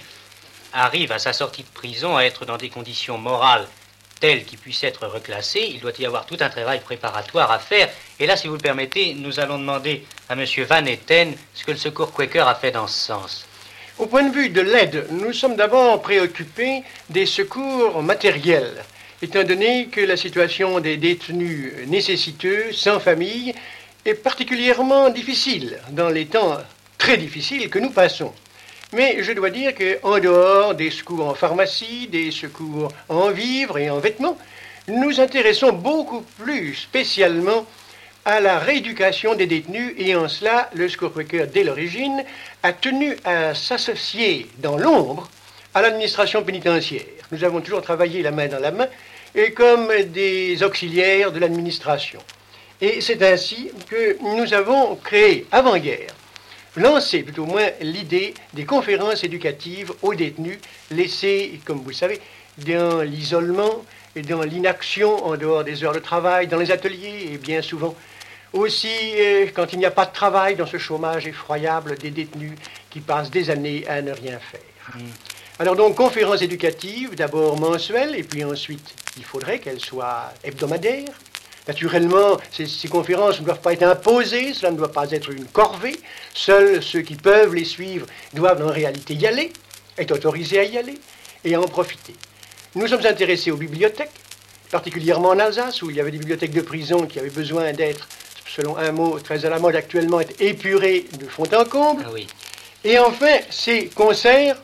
arrive 0.72 1.12
à 1.12 1.18
sa 1.18 1.32
sortie 1.32 1.62
de 1.62 1.68
prison 1.68 2.16
à 2.16 2.22
être 2.22 2.44
dans 2.44 2.56
des 2.56 2.70
conditions 2.70 3.18
morales 3.18 3.66
telles 4.20 4.44
qu'il 4.44 4.58
puisse 4.58 4.84
être 4.84 5.08
reclassé, 5.08 5.68
il 5.74 5.80
doit 5.80 5.92
y 5.98 6.06
avoir 6.06 6.26
tout 6.26 6.36
un 6.38 6.48
travail 6.48 6.80
préparatoire 6.80 7.50
à 7.50 7.58
faire. 7.58 7.90
Et 8.20 8.26
là, 8.26 8.36
si 8.36 8.46
vous 8.46 8.54
le 8.54 8.60
permettez, 8.60 9.14
nous 9.14 9.40
allons 9.40 9.58
demander 9.58 10.06
à 10.28 10.34
M. 10.34 10.44
Van 10.68 10.86
Etten 10.86 11.34
ce 11.54 11.64
que 11.64 11.72
le 11.72 11.76
Secours 11.76 12.12
Quaker 12.12 12.46
a 12.46 12.54
fait 12.54 12.70
dans 12.70 12.86
ce 12.86 13.06
sens. 13.06 13.44
Au 13.98 14.06
point 14.06 14.22
de 14.22 14.32
vue 14.32 14.48
de 14.48 14.60
l'aide, 14.60 15.06
nous 15.10 15.32
sommes 15.32 15.56
d'abord 15.56 16.00
préoccupés 16.00 16.82
des 17.10 17.26
secours 17.26 18.00
matériels, 18.02 18.84
étant 19.22 19.44
donné 19.44 19.86
que 19.86 20.00
la 20.00 20.16
situation 20.16 20.80
des 20.80 20.96
détenus 20.96 21.72
nécessiteux, 21.86 22.72
sans 22.72 22.98
famille, 22.98 23.54
est 24.04 24.14
particulièrement 24.14 25.10
difficile 25.10 25.78
dans 25.92 26.08
les 26.08 26.26
temps 26.26 26.58
très 26.98 27.16
difficiles 27.16 27.70
que 27.70 27.78
nous 27.78 27.90
passons. 27.90 28.32
Mais 28.92 29.22
je 29.22 29.32
dois 29.32 29.50
dire 29.50 29.74
qu'en 29.74 30.18
dehors 30.18 30.74
des 30.74 30.90
secours 30.90 31.28
en 31.28 31.34
pharmacie, 31.34 32.08
des 32.08 32.32
secours 32.32 32.88
en 33.08 33.30
vivres 33.30 33.78
et 33.78 33.90
en 33.90 34.00
vêtements, 34.00 34.36
nous 34.88 35.20
intéressons 35.20 35.72
beaucoup 35.72 36.22
plus 36.40 36.74
spécialement 36.74 37.64
à 38.24 38.40
la 38.40 38.58
rééducation 38.58 39.36
des 39.36 39.46
détenus 39.46 39.94
et 39.98 40.16
en 40.16 40.28
cela, 40.28 40.68
le 40.74 40.88
Secours 40.88 41.12
dès 41.52 41.64
l'origine, 41.64 42.24
a 42.62 42.72
tenu 42.72 43.16
à 43.24 43.54
s'associer 43.54 44.48
dans 44.58 44.76
l'ombre 44.76 45.28
à 45.74 45.82
l'administration 45.82 46.42
pénitentiaire. 46.42 47.02
Nous 47.30 47.44
avons 47.44 47.60
toujours 47.60 47.82
travaillé 47.82 48.22
la 48.22 48.30
main 48.30 48.46
dans 48.46 48.60
la 48.60 48.70
main 48.70 48.86
et 49.34 49.52
comme 49.52 49.88
des 50.12 50.62
auxiliaires 50.62 51.32
de 51.32 51.38
l'administration. 51.38 52.20
Et 52.80 53.00
c'est 53.00 53.22
ainsi 53.22 53.70
que 53.88 54.16
nous 54.36 54.52
avons 54.54 54.96
créé, 54.96 55.46
avant-guerre, 55.52 56.14
lancé 56.76 57.22
plutôt 57.22 57.44
moins 57.44 57.68
l'idée 57.80 58.34
des 58.54 58.64
conférences 58.64 59.24
éducatives 59.24 59.92
aux 60.02 60.14
détenus 60.14 60.58
laissés, 60.90 61.60
comme 61.64 61.78
vous 61.78 61.90
le 61.90 61.94
savez, 61.94 62.20
dans 62.58 63.02
l'isolement 63.02 63.84
et 64.16 64.22
dans 64.22 64.42
l'inaction 64.42 65.24
en 65.24 65.36
dehors 65.36 65.64
des 65.64 65.84
heures 65.84 65.94
de 65.94 65.98
travail, 65.98 66.48
dans 66.48 66.58
les 66.58 66.70
ateliers 66.70 67.30
et 67.32 67.38
bien 67.38 67.62
souvent 67.62 67.94
aussi 68.52 68.88
euh, 69.16 69.46
quand 69.54 69.72
il 69.72 69.78
n'y 69.78 69.86
a 69.86 69.90
pas 69.90 70.04
de 70.06 70.12
travail 70.12 70.56
dans 70.56 70.66
ce 70.66 70.76
chômage 70.76 71.26
effroyable 71.26 71.96
des 71.96 72.10
détenus 72.10 72.52
qui 72.90 73.00
passent 73.00 73.30
des 73.30 73.48
années 73.48 73.84
à 73.88 74.02
ne 74.02 74.12
rien 74.12 74.38
faire. 74.38 74.60
Mm. 74.94 75.00
Alors 75.58 75.76
donc 75.76 75.96
conférences 75.96 76.42
éducatives, 76.42 77.14
d'abord 77.14 77.58
mensuelles, 77.58 78.14
et 78.16 78.22
puis 78.22 78.44
ensuite 78.44 78.94
il 79.16 79.24
faudrait 79.24 79.58
qu'elles 79.58 79.80
soient 79.80 80.32
hebdomadaires, 80.44 81.14
Naturellement, 81.68 82.38
ces, 82.50 82.88
conférences 82.88 83.38
ne 83.38 83.44
doivent 83.44 83.60
pas 83.60 83.72
être 83.72 83.84
imposées, 83.84 84.52
cela 84.52 84.72
ne 84.72 84.76
doit 84.76 84.90
pas 84.90 85.08
être 85.12 85.30
une 85.30 85.44
corvée. 85.44 85.96
Seuls 86.34 86.82
ceux 86.82 87.02
qui 87.02 87.14
peuvent 87.14 87.54
les 87.54 87.64
suivre 87.64 88.06
doivent 88.34 88.66
en 88.66 88.72
réalité 88.72 89.14
y 89.14 89.28
aller, 89.28 89.52
être 89.96 90.10
autorisés 90.10 90.58
à 90.58 90.64
y 90.64 90.76
aller 90.76 90.98
et 91.44 91.54
à 91.54 91.60
en 91.60 91.68
profiter. 91.68 92.14
Nous 92.74 92.88
sommes 92.88 93.06
intéressés 93.06 93.52
aux 93.52 93.56
bibliothèques, 93.56 94.10
particulièrement 94.72 95.28
en 95.28 95.38
Alsace, 95.38 95.82
où 95.82 95.90
il 95.90 95.96
y 95.96 96.00
avait 96.00 96.10
des 96.10 96.18
bibliothèques 96.18 96.52
de 96.52 96.62
prison 96.62 97.06
qui 97.06 97.20
avaient 97.20 97.30
besoin 97.30 97.72
d'être, 97.72 98.08
selon 98.48 98.76
un 98.76 98.90
mot 98.90 99.20
très 99.20 99.44
à 99.44 99.50
la 99.50 99.60
mode 99.60 99.76
actuellement, 99.76 100.20
être 100.20 100.40
épurées 100.40 101.06
de 101.16 101.26
fond 101.26 101.44
en 101.54 101.64
comble. 101.64 102.04
Ah 102.08 102.18
et 102.84 102.98
enfin, 102.98 103.38
ces 103.50 103.86
concerts 103.86 104.60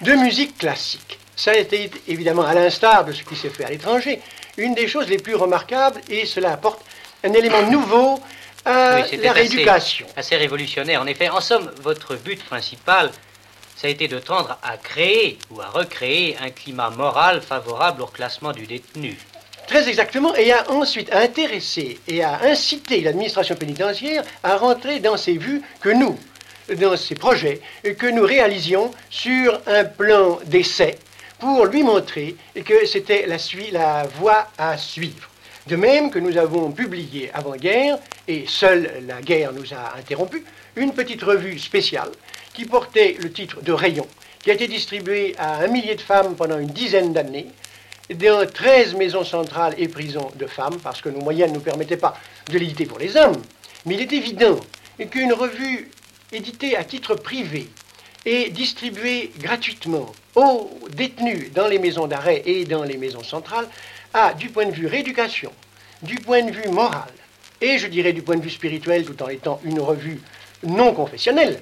de 0.00 0.12
musique 0.14 0.58
classique. 0.58 1.07
Ça 1.38 1.52
a 1.52 1.54
été 1.54 1.88
évidemment 2.08 2.42
à 2.42 2.52
l'instar 2.52 3.04
de 3.04 3.12
ce 3.12 3.22
qui 3.22 3.36
s'est 3.36 3.48
fait 3.48 3.64
à 3.64 3.70
l'étranger, 3.70 4.20
une 4.56 4.74
des 4.74 4.88
choses 4.88 5.08
les 5.08 5.18
plus 5.18 5.36
remarquables 5.36 6.00
et 6.10 6.26
cela 6.26 6.52
apporte 6.52 6.84
un 7.22 7.32
élément 7.32 7.62
nouveau 7.70 8.18
à 8.64 9.02
la 9.22 9.32
rééducation. 9.32 10.08
Assez, 10.16 10.34
révolutionnaire. 10.34 11.00
En 11.00 11.06
effet, 11.06 11.28
en 11.28 11.40
somme, 11.40 11.70
votre 11.80 12.16
but 12.16 12.44
principal, 12.44 13.12
ça 13.76 13.86
a 13.86 13.90
été 13.90 14.08
de 14.08 14.18
tendre 14.18 14.58
à 14.64 14.76
créer 14.78 15.38
ou 15.52 15.60
à 15.60 15.68
recréer 15.68 16.36
un 16.42 16.50
climat 16.50 16.90
moral 16.90 17.40
favorable 17.40 18.02
au 18.02 18.06
classement 18.06 18.50
du 18.50 18.66
détenu. 18.66 19.16
Très 19.68 19.88
exactement, 19.88 20.34
et 20.34 20.50
à 20.52 20.68
ensuite 20.72 21.14
intéresser 21.14 22.00
et 22.08 22.24
à 22.24 22.40
inciter 22.42 23.00
l'administration 23.00 23.54
pénitentiaire 23.54 24.24
à 24.42 24.56
rentrer 24.56 24.98
dans 24.98 25.16
ces 25.16 25.38
vues 25.38 25.62
que 25.80 25.90
nous, 25.90 26.18
dans 26.76 26.96
ces 26.96 27.14
projets, 27.14 27.60
que 27.84 28.06
nous 28.06 28.24
réalisions 28.24 28.90
sur 29.08 29.60
un 29.68 29.84
plan 29.84 30.40
d'essai 30.46 30.98
pour 31.38 31.66
lui 31.66 31.82
montrer 31.82 32.36
que 32.64 32.86
c'était 32.86 33.26
la, 33.26 34.04
voie 34.18 34.48
à 34.58 34.76
suivre. 34.76 35.28
De 35.66 35.76
même 35.76 36.10
que 36.10 36.18
nous 36.18 36.36
avons 36.36 36.72
publié 36.72 37.30
avant-guerre, 37.34 37.98
et 38.26 38.44
seule 38.46 39.04
la 39.06 39.20
guerre 39.20 39.52
nous 39.52 39.72
a 39.74 39.96
interrompu, 39.98 40.44
une 40.76 40.92
petite 40.92 41.22
revue 41.22 41.58
spéciale 41.58 42.10
qui 42.54 42.64
portait 42.64 43.16
le 43.20 43.30
titre 43.30 43.60
de 43.62 43.72
Rayon, 43.72 44.06
qui 44.42 44.50
a 44.50 44.54
été 44.54 44.66
distribuée 44.66 45.34
à 45.38 45.58
un 45.58 45.68
millier 45.68 45.94
de 45.94 46.00
femmes 46.00 46.34
pendant 46.36 46.58
une 46.58 46.68
dizaine 46.68 47.12
d'années, 47.12 47.48
dans 48.14 48.46
13 48.50 48.94
maisons 48.94 49.24
centrales 49.24 49.74
et 49.76 49.88
prisons 49.88 50.30
de 50.36 50.46
femmes, 50.46 50.78
parce 50.82 51.02
que 51.02 51.10
nos 51.10 51.20
moyens 51.20 51.50
ne 51.50 51.56
nous 51.56 51.62
permettaient 51.62 51.98
pas 51.98 52.16
de 52.50 52.58
l'éditer 52.58 52.86
pour 52.86 52.98
les 52.98 53.16
hommes. 53.16 53.42
Mais 53.84 53.94
il 53.94 54.00
est 54.00 54.12
évident 54.12 54.58
qu'une 55.10 55.32
revue 55.32 55.90
éditée 56.32 56.76
à 56.76 56.84
titre 56.84 57.14
privé 57.14 57.68
et 58.24 58.50
distribuée 58.50 59.32
gratuitement 59.38 60.12
aux 60.34 60.70
détenus 60.90 61.52
dans 61.52 61.68
les 61.68 61.78
maisons 61.78 62.06
d'arrêt 62.06 62.42
et 62.46 62.64
dans 62.64 62.84
les 62.84 62.96
maisons 62.96 63.22
centrales 63.22 63.68
a, 64.14 64.34
du 64.34 64.48
point 64.48 64.66
de 64.66 64.72
vue 64.72 64.86
rééducation, 64.86 65.52
du 66.02 66.16
point 66.16 66.42
de 66.42 66.50
vue 66.50 66.68
moral, 66.68 67.12
et 67.60 67.78
je 67.78 67.86
dirais 67.86 68.12
du 68.12 68.22
point 68.22 68.36
de 68.36 68.42
vue 68.42 68.50
spirituel, 68.50 69.04
tout 69.04 69.20
en 69.22 69.28
étant 69.28 69.60
une 69.64 69.80
revue 69.80 70.20
non 70.62 70.92
confessionnelle, 70.94 71.60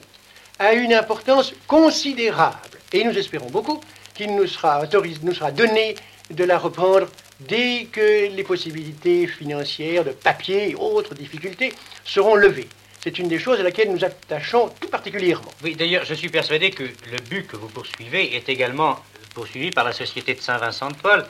a 0.59 0.73
une 0.73 0.93
importance 0.93 1.53
considérable. 1.67 2.79
Et 2.93 3.05
nous 3.05 3.17
espérons 3.17 3.51
beaucoup 3.51 3.81
qu'il 4.15 4.35
nous 4.35 4.47
sera, 4.47 4.83
nous 5.23 5.35
sera 5.35 5.51
donné 5.51 5.95
de 6.31 6.45
la 6.45 6.59
reprendre 6.59 7.09
dès 7.41 7.87
que 7.91 8.29
les 8.35 8.45
possibilités 8.45 9.27
financières, 9.27 10.05
de 10.05 10.11
papier 10.11 10.71
et 10.71 10.75
autres 10.75 11.15
difficultés 11.15 11.73
seront 12.05 12.35
levées. 12.35 12.69
C'est 13.07 13.21
une 13.21 13.29
des 13.29 13.39
choses 13.39 13.61
à 13.61 13.63
laquelle 13.63 13.93
nous 13.93 14.05
attachons 14.05 14.69
tout 14.81 14.89
particulièrement. 14.89 15.53
Oui, 15.63 15.77
d'ailleurs, 15.77 16.05
je 16.05 16.13
suis 16.13 16.29
persuadé 16.29 16.73
que 16.73 16.83
le 16.83 17.19
but 17.31 17.47
que 17.47 17.55
vous 17.55 17.69
poursuivez 17.69 18.35
est 18.35 18.49
également 18.49 18.99
poursuivi 19.33 19.71
par 19.71 19.85
la 19.85 19.93
Société 19.93 20.35
de 20.35 20.41
Saint-Vincent-de-Paul. 20.41 21.25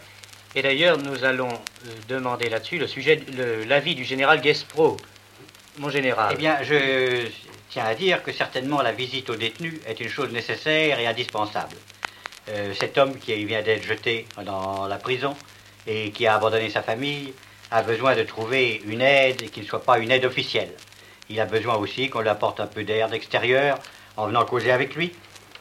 Et 0.54 0.62
d'ailleurs, 0.62 0.96
nous 0.96 1.22
allons 1.22 1.50
euh, 1.50 1.90
demander 2.08 2.48
là-dessus 2.48 2.78
le 2.78 2.86
sujet, 2.86 3.20
l'avis 3.68 3.94
du 3.94 4.04
général 4.04 4.40
Guespro. 4.40 4.96
Mon 5.76 5.90
général. 5.90 6.30
Eh 6.32 6.38
bien, 6.38 6.62
je 6.62 7.26
tiens 7.68 7.84
à 7.84 7.94
dire 7.94 8.22
que 8.22 8.32
certainement 8.32 8.80
la 8.80 8.92
visite 8.92 9.28
aux 9.28 9.36
détenus 9.36 9.78
est 9.86 10.00
une 10.00 10.08
chose 10.08 10.32
nécessaire 10.32 10.98
et 10.98 11.06
indispensable. 11.06 11.76
Euh, 12.48 12.72
cet 12.72 12.96
homme 12.96 13.18
qui 13.18 13.44
vient 13.44 13.60
d'être 13.60 13.84
jeté 13.84 14.26
dans 14.46 14.86
la 14.86 14.96
prison 14.96 15.36
et 15.86 16.10
qui 16.10 16.26
a 16.26 16.36
abandonné 16.36 16.70
sa 16.70 16.82
famille 16.82 17.34
a 17.70 17.82
besoin 17.82 18.16
de 18.16 18.22
trouver 18.22 18.80
une 18.86 19.02
aide 19.02 19.50
qui 19.50 19.60
ne 19.60 19.66
soit 19.66 19.82
pas 19.82 19.98
une 19.98 20.10
aide 20.10 20.24
officielle 20.24 20.72
il 21.28 21.40
a 21.40 21.46
besoin 21.46 21.76
aussi 21.76 22.08
qu'on 22.08 22.20
lui 22.20 22.28
apporte 22.28 22.60
un 22.60 22.66
peu 22.66 22.84
d'air 22.84 23.08
d'extérieur 23.08 23.78
en 24.16 24.26
venant 24.26 24.44
causer 24.44 24.70
avec 24.70 24.94
lui 24.94 25.12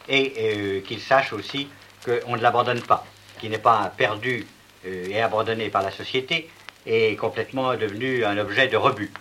et 0.08 0.34
euh, 0.38 0.82
qu'il 0.82 1.00
sache 1.00 1.34
aussi 1.34 1.68
qu'on 2.04 2.36
ne 2.36 2.42
l'abandonne 2.42 2.82
pas, 2.82 3.06
qu'il 3.40 3.50
n'est 3.52 3.58
pas 3.58 3.92
perdu 3.98 4.46
euh, 4.86 5.08
et 5.10 5.22
abandonné 5.22 5.70
par 5.70 5.82
la 5.82 5.92
société 5.92 6.50
et 6.86 7.16
complètement 7.16 7.76
devenu 7.76 8.24
un 8.24 8.38
objet 8.38 8.68
de 8.68 8.78
rebut. 8.78 9.12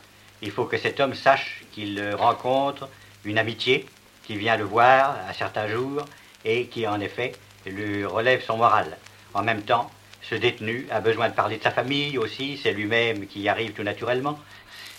il 0.43 0.51
faut 0.51 0.67
que 0.67 0.77
cet 0.77 1.01
homme 1.01 1.15
sache 1.15 1.65
qu'il 1.73 2.15
rencontre 2.15 2.89
une 3.25 3.39
amitié 3.39 3.87
qui 4.27 4.37
vient 4.37 4.57
le 4.57 4.65
voir 4.65 5.17
à 5.29 5.33
certains 5.33 5.69
jours 5.69 6.05
et 6.45 6.67
qui, 6.67 6.87
en 6.87 7.01
effet, 7.01 7.33
lui 7.67 8.05
relève 8.05 8.43
son 8.45 8.57
moral. 8.57 8.99
En 9.33 9.43
même 9.43 9.63
temps, 9.63 9.91
ce 10.23 10.35
détenu 10.35 10.87
a 10.91 11.01
besoin 11.01 11.29
de 11.29 11.35
parler 11.35 11.59
de 11.59 11.63
sa 11.63 11.71
famille 11.71 12.19
aussi, 12.19 12.59
c'est 12.63 12.73
lui-même 12.73 13.27
qui 13.27 13.41
y 13.41 13.49
arrive 13.49 13.73
tout 13.73 13.83
naturellement. 13.83 14.39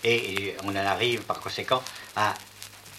Et 0.05 0.55
on 0.63 0.69
en 0.69 0.75
arrive 0.75 1.21
par 1.21 1.39
conséquent 1.39 1.83
à 2.15 2.35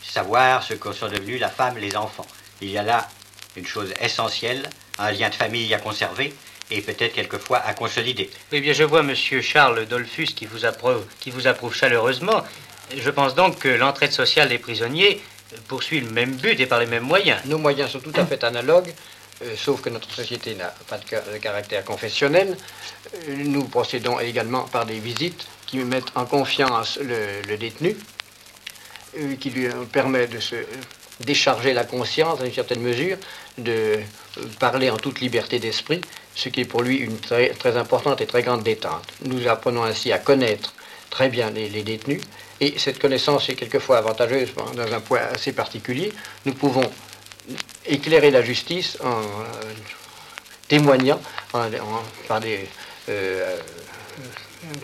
savoir 0.03 0.63
ce 0.63 0.75
que 0.75 0.93
sont 0.93 1.09
devenus 1.09 1.41
la 1.41 1.49
femme, 1.49 1.79
les 1.79 1.97
enfants. 1.97 2.27
Il 2.61 2.71
y 2.71 2.79
a 2.79 2.83
là 2.83 3.09
une 3.57 3.67
chose 3.67 3.95
essentielle, 4.01 4.69
un 4.99 5.13
lien 5.13 5.29
de 5.29 5.35
famille 5.35 5.73
à 5.73 5.79
conserver 5.79 6.35
et 6.71 6.81
peut-être 6.81 7.15
quelquefois 7.15 7.59
à 7.59 7.75
consolider. 7.75 8.29
Eh 8.51 8.61
bien, 8.61 8.73
je 8.73 8.83
vois 8.83 9.03
Monsieur 9.03 9.41
Charles 9.41 9.87
Dolphus 9.87 10.27
qui 10.27 10.47
vous 10.47 10.65
approuve, 10.65 11.05
qui 11.21 11.31
vous 11.31 11.47
approuve 11.47 11.75
chaleureusement. 11.75 12.43
Je 12.97 13.11
pense 13.11 13.35
donc 13.35 13.59
que 13.61 13.69
l'entraide 13.69 14.13
sociale 14.13 14.49
des 14.49 14.59
prisonniers 14.59 15.21
poursuit 15.69 16.01
le 16.01 16.11
même 16.11 16.35
but 16.35 16.59
et 16.59 16.67
par 16.67 16.81
les 16.81 16.87
mêmes 16.87 17.05
moyens. 17.05 17.41
Nos 17.45 17.59
moyens 17.59 17.91
sont 17.91 18.01
tout 18.01 18.13
à 18.17 18.27
fait 18.27 18.43
analogues, 18.43 18.93
euh, 19.43 19.55
sauf 19.57 19.81
que 19.81 19.91
notre 19.91 20.11
société 20.11 20.55
n'a 20.55 20.75
pas 20.89 20.99
de, 20.99 21.39
caractère 21.39 21.85
confessionnel. 21.85 22.57
Euh, 23.15 23.37
nous 23.37 23.65
procédons 23.65 24.19
également 24.19 24.63
par 24.63 24.87
des 24.87 24.99
visites 24.99 25.47
qui 25.67 25.79
mettent 25.79 26.13
en 26.15 26.25
confiance 26.25 26.99
le, 27.03 27.57
détenu, 27.57 27.97
euh, 29.19 29.35
qui 29.37 29.51
lui 29.51 29.69
permet 29.93 30.27
de 30.27 30.41
se 30.41 30.57
décharger 31.21 31.73
la 31.73 31.85
conscience 31.85 32.39
dans 32.39 32.45
une 32.45 32.53
certaine 32.53 32.81
mesure, 32.81 33.17
de 33.59 33.99
parler 34.59 34.91
en 34.91 34.97
toute 34.97 35.21
liberté 35.21 35.59
d'esprit, 35.59 36.01
ce 36.35 36.49
qui 36.49 36.61
est 36.61 36.65
pour 36.67 36.83
lui 36.83 36.97
une 36.97 37.19
très, 37.19 37.77
importante 37.77 38.21
et 38.21 38.27
très 38.27 38.43
grande 38.43 38.63
détente. 38.63 39.03
Nous 39.25 39.49
apprenons 39.49 39.83
ainsi 39.85 40.13
à 40.13 40.19
connaître 40.19 40.75
très 41.11 41.29
bien 41.29 41.51
les, 41.51 41.83
détenus, 41.83 42.21
et 42.61 42.79
cette 42.79 42.99
connaissance 42.99 43.49
est 43.49 43.55
quelquefois 43.55 43.99
avantageuse 43.99 44.53
dans 44.75 44.93
un 44.93 45.01
point 45.01 45.21
assez 45.33 45.53
particulier. 45.53 46.13
Nous 46.45 46.53
pouvons 46.53 46.89
éclairer 47.87 48.31
la 48.31 48.43
justice 48.43 48.99
en 49.03 49.21
euh, 49.21 49.73
témoignant 50.69 51.21
par, 51.53 52.41
des, 52.41 52.69
euh, 53.09 53.57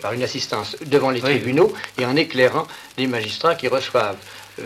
par 0.01 0.13
une 0.13 0.23
assistance 0.23 0.77
devant 0.85 1.09
les 1.09 1.21
tribunaux 1.21 1.73
et 1.97 2.05
en 2.05 2.15
éclairant 2.15 2.67
les 2.97 3.07
magistrats 3.07 3.55
qui 3.55 3.67
reçoivent 3.67 4.17
euh, 4.59 4.63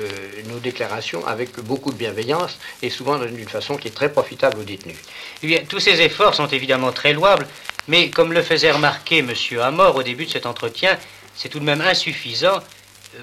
nos 0.49 0.59
déclarations 0.59 1.25
avec 1.25 1.59
beaucoup 1.61 1.91
de 1.91 1.97
bienveillance 1.97 2.57
et 2.81 2.89
souvent 2.89 3.17
d'une 3.19 3.47
façon 3.47 3.77
qui 3.77 3.87
est 3.87 3.95
très 3.95 4.11
profitable 4.11 4.59
aux 4.59 4.63
détenus. 4.63 4.97
Eh 5.43 5.47
bien, 5.47 5.59
tous 5.67 5.79
ces 5.79 6.01
efforts 6.01 6.35
sont 6.35 6.47
évidemment 6.47 6.91
très 6.91 7.13
louables, 7.13 7.47
mais 7.87 8.09
comme 8.09 8.33
le 8.33 8.41
faisait 8.41 8.71
remarquer 8.71 9.19
M. 9.19 9.33
Amor 9.61 9.95
au 9.95 10.03
début 10.03 10.25
de 10.25 10.31
cet 10.31 10.45
entretien, 10.45 10.97
c'est 11.35 11.49
tout 11.49 11.59
de 11.59 11.63
même 11.63 11.81
insuffisant 11.81 12.59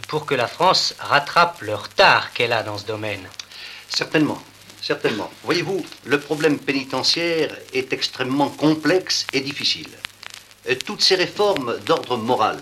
pour 0.09 0.25
que 0.25 0.35
la 0.35 0.47
France 0.47 0.95
rattrape 0.99 1.61
le 1.61 1.75
retard 1.75 2.33
qu'elle 2.33 2.53
a 2.53 2.63
dans 2.63 2.79
ce 2.79 2.87
domaine. 2.87 3.29
Certainement, 3.89 4.43
certainement. 4.81 5.31
Voyez-vous, 5.45 5.85
le 6.07 6.19
problème 6.19 6.59
pénitentiaire 6.59 7.55
est 7.73 7.93
extrêmement 7.93 8.49
complexe 8.49 9.27
et 9.33 9.41
difficile. 9.41 9.91
Toutes 10.87 11.03
ces 11.03 11.15
réformes 11.15 11.79
d'ordre 11.87 12.17
moral 12.17 12.59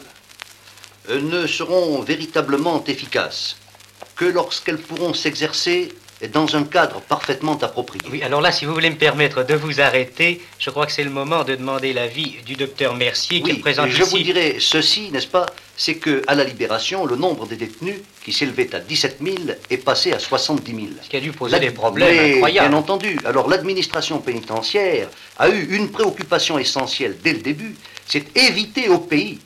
euh, 1.09 1.21
ne 1.21 1.47
seront 1.47 2.02
véritablement 2.02 2.85
efficaces 2.85 3.56
que 4.16 4.25
lorsqu'elles 4.25 4.80
pourront 4.80 5.14
s'exercer 5.14 5.92
dans 6.29 6.57
un 6.57 6.64
cadre 6.64 7.00
parfaitement 7.00 7.59
approprié. 7.61 8.05
Oui, 8.11 8.23
alors 8.23 8.41
là, 8.41 8.52
si 8.52 8.64
vous 8.64 8.75
voulez 8.75 8.91
me 8.91 8.97
permettre 8.97 9.45
de 9.45 9.55
vous 9.55 9.81
arrêter, 9.81 10.41
je 10.59 10.71
crois 10.71 10.87
que 10.87 10.93
c'est 10.93 11.05
le 11.05 11.11
moment 11.11 11.45
de 11.45 11.55
demander 11.55 11.93
l'avis 11.93 12.37
du 12.47 12.55
docteur 12.55 12.95
Mercier 12.95 13.43
qui 13.43 13.52
représente 13.52 13.88
je 13.91 14.05
vous 14.05 14.19
dirais 14.19 14.57
ceci, 14.61 15.11
n'est-ce 15.11 15.26
pas? 15.26 15.47
C'est 15.76 15.97
que 15.97 16.23
à 16.26 16.35
la 16.35 16.45
libération, 16.45 17.07
le 17.07 17.17
nombre 17.17 17.47
des 17.47 17.57
détenus, 17.57 17.97
qui 18.25 18.33
s'élevait 18.33 18.75
à 18.75 18.79
17 18.81 19.19
000, 19.23 19.37
est 19.71 19.76
passé 19.79 20.12
à 20.12 20.19
70 20.19 20.71
000. 20.73 20.87
Ce 21.02 21.09
qui 21.09 21.17
a 21.17 21.21
dû 21.21 21.33
poser 21.33 21.59
des 21.59 21.71
problèmes 21.71 22.37
incroyables. 22.37 22.69
Bien 22.69 22.79
entendu. 22.79 23.19
Alors 23.25 23.49
l'administration 23.49 24.19
pénitentiaire 24.19 25.09
a 25.38 25.49
eu 25.49 25.75
une 25.75 25.91
préoccupation 25.91 26.59
essentielle 26.59 27.17
dès 27.25 27.33
le 27.33 27.41
début, 27.41 27.75
c'est 28.07 28.37
éviter 28.37 28.88
au 28.88 28.99
pays 28.99 29.41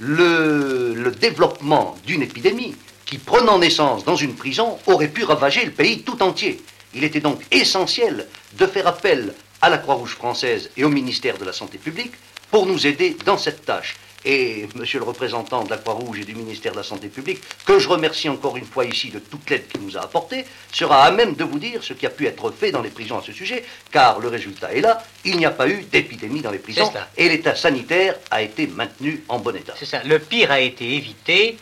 le 0.00 1.12
développement 1.18 1.96
d'une 2.04 2.22
épidémie 2.22 2.74
qui, 3.14 3.18
prenant 3.18 3.60
naissance 3.60 4.04
dans 4.04 4.16
une 4.16 4.34
prison, 4.34 4.76
aurait 4.88 5.06
pu 5.06 5.22
ravager 5.22 5.64
le 5.64 5.70
pays 5.70 6.02
tout 6.02 6.20
entier. 6.20 6.60
Il 6.94 7.04
était 7.04 7.20
donc 7.20 7.40
essentiel 7.52 8.26
de 8.54 8.66
faire 8.66 8.88
appel 8.88 9.34
à 9.62 9.70
la 9.70 9.78
Croix-Rouge 9.78 10.16
française 10.16 10.70
et 10.76 10.82
au 10.82 10.88
ministère 10.88 11.38
de 11.38 11.44
la 11.44 11.52
Santé 11.52 11.78
publique 11.78 12.14
pour 12.50 12.66
nous 12.66 12.88
aider 12.88 13.16
dans 13.24 13.38
cette 13.38 13.64
tâche. 13.64 13.94
Et 14.24 14.66
monsieur 14.74 14.98
le 14.98 15.04
représentant 15.04 15.62
de 15.62 15.70
la 15.70 15.76
Croix-Rouge 15.76 16.18
et 16.20 16.24
du 16.24 16.34
ministère 16.34 16.72
de 16.72 16.78
la 16.78 16.82
Santé 16.82 17.06
publique, 17.06 17.40
que 17.64 17.78
je 17.78 17.88
remercie 17.88 18.28
encore 18.28 18.56
une 18.56 18.64
fois 18.64 18.84
ici 18.84 19.10
de 19.10 19.20
toute 19.20 19.48
l'aide 19.48 19.68
qu'il 19.68 19.82
nous 19.82 19.96
a 19.96 20.00
apportée, 20.00 20.44
sera 20.72 21.04
à 21.04 21.12
même 21.12 21.34
de 21.34 21.44
vous 21.44 21.60
dire 21.60 21.84
ce 21.84 21.92
qui 21.92 22.06
a 22.06 22.10
pu 22.10 22.26
être 22.26 22.50
fait 22.50 22.72
dans 22.72 22.82
les 22.82 22.90
prisons 22.90 23.18
à 23.18 23.22
ce 23.22 23.32
sujet, 23.32 23.64
car 23.92 24.18
le 24.18 24.26
résultat 24.28 24.72
est 24.72 24.80
là, 24.80 25.04
il 25.24 25.36
n'y 25.36 25.46
a 25.46 25.52
pas 25.52 25.68
eu 25.68 25.82
d'épidémie 25.82 26.40
dans 26.40 26.50
les 26.50 26.58
prisons, 26.58 26.90
et 27.16 27.28
l'état 27.28 27.54
sanitaire 27.54 28.16
a 28.32 28.42
été 28.42 28.66
maintenu 28.66 29.22
en 29.28 29.38
bon 29.38 29.54
état. 29.54 29.74
C'est 29.78 29.84
ça, 29.84 30.02
le 30.02 30.18
pire 30.18 30.50
a 30.50 30.58
été 30.58 30.96
évité, 30.96 31.58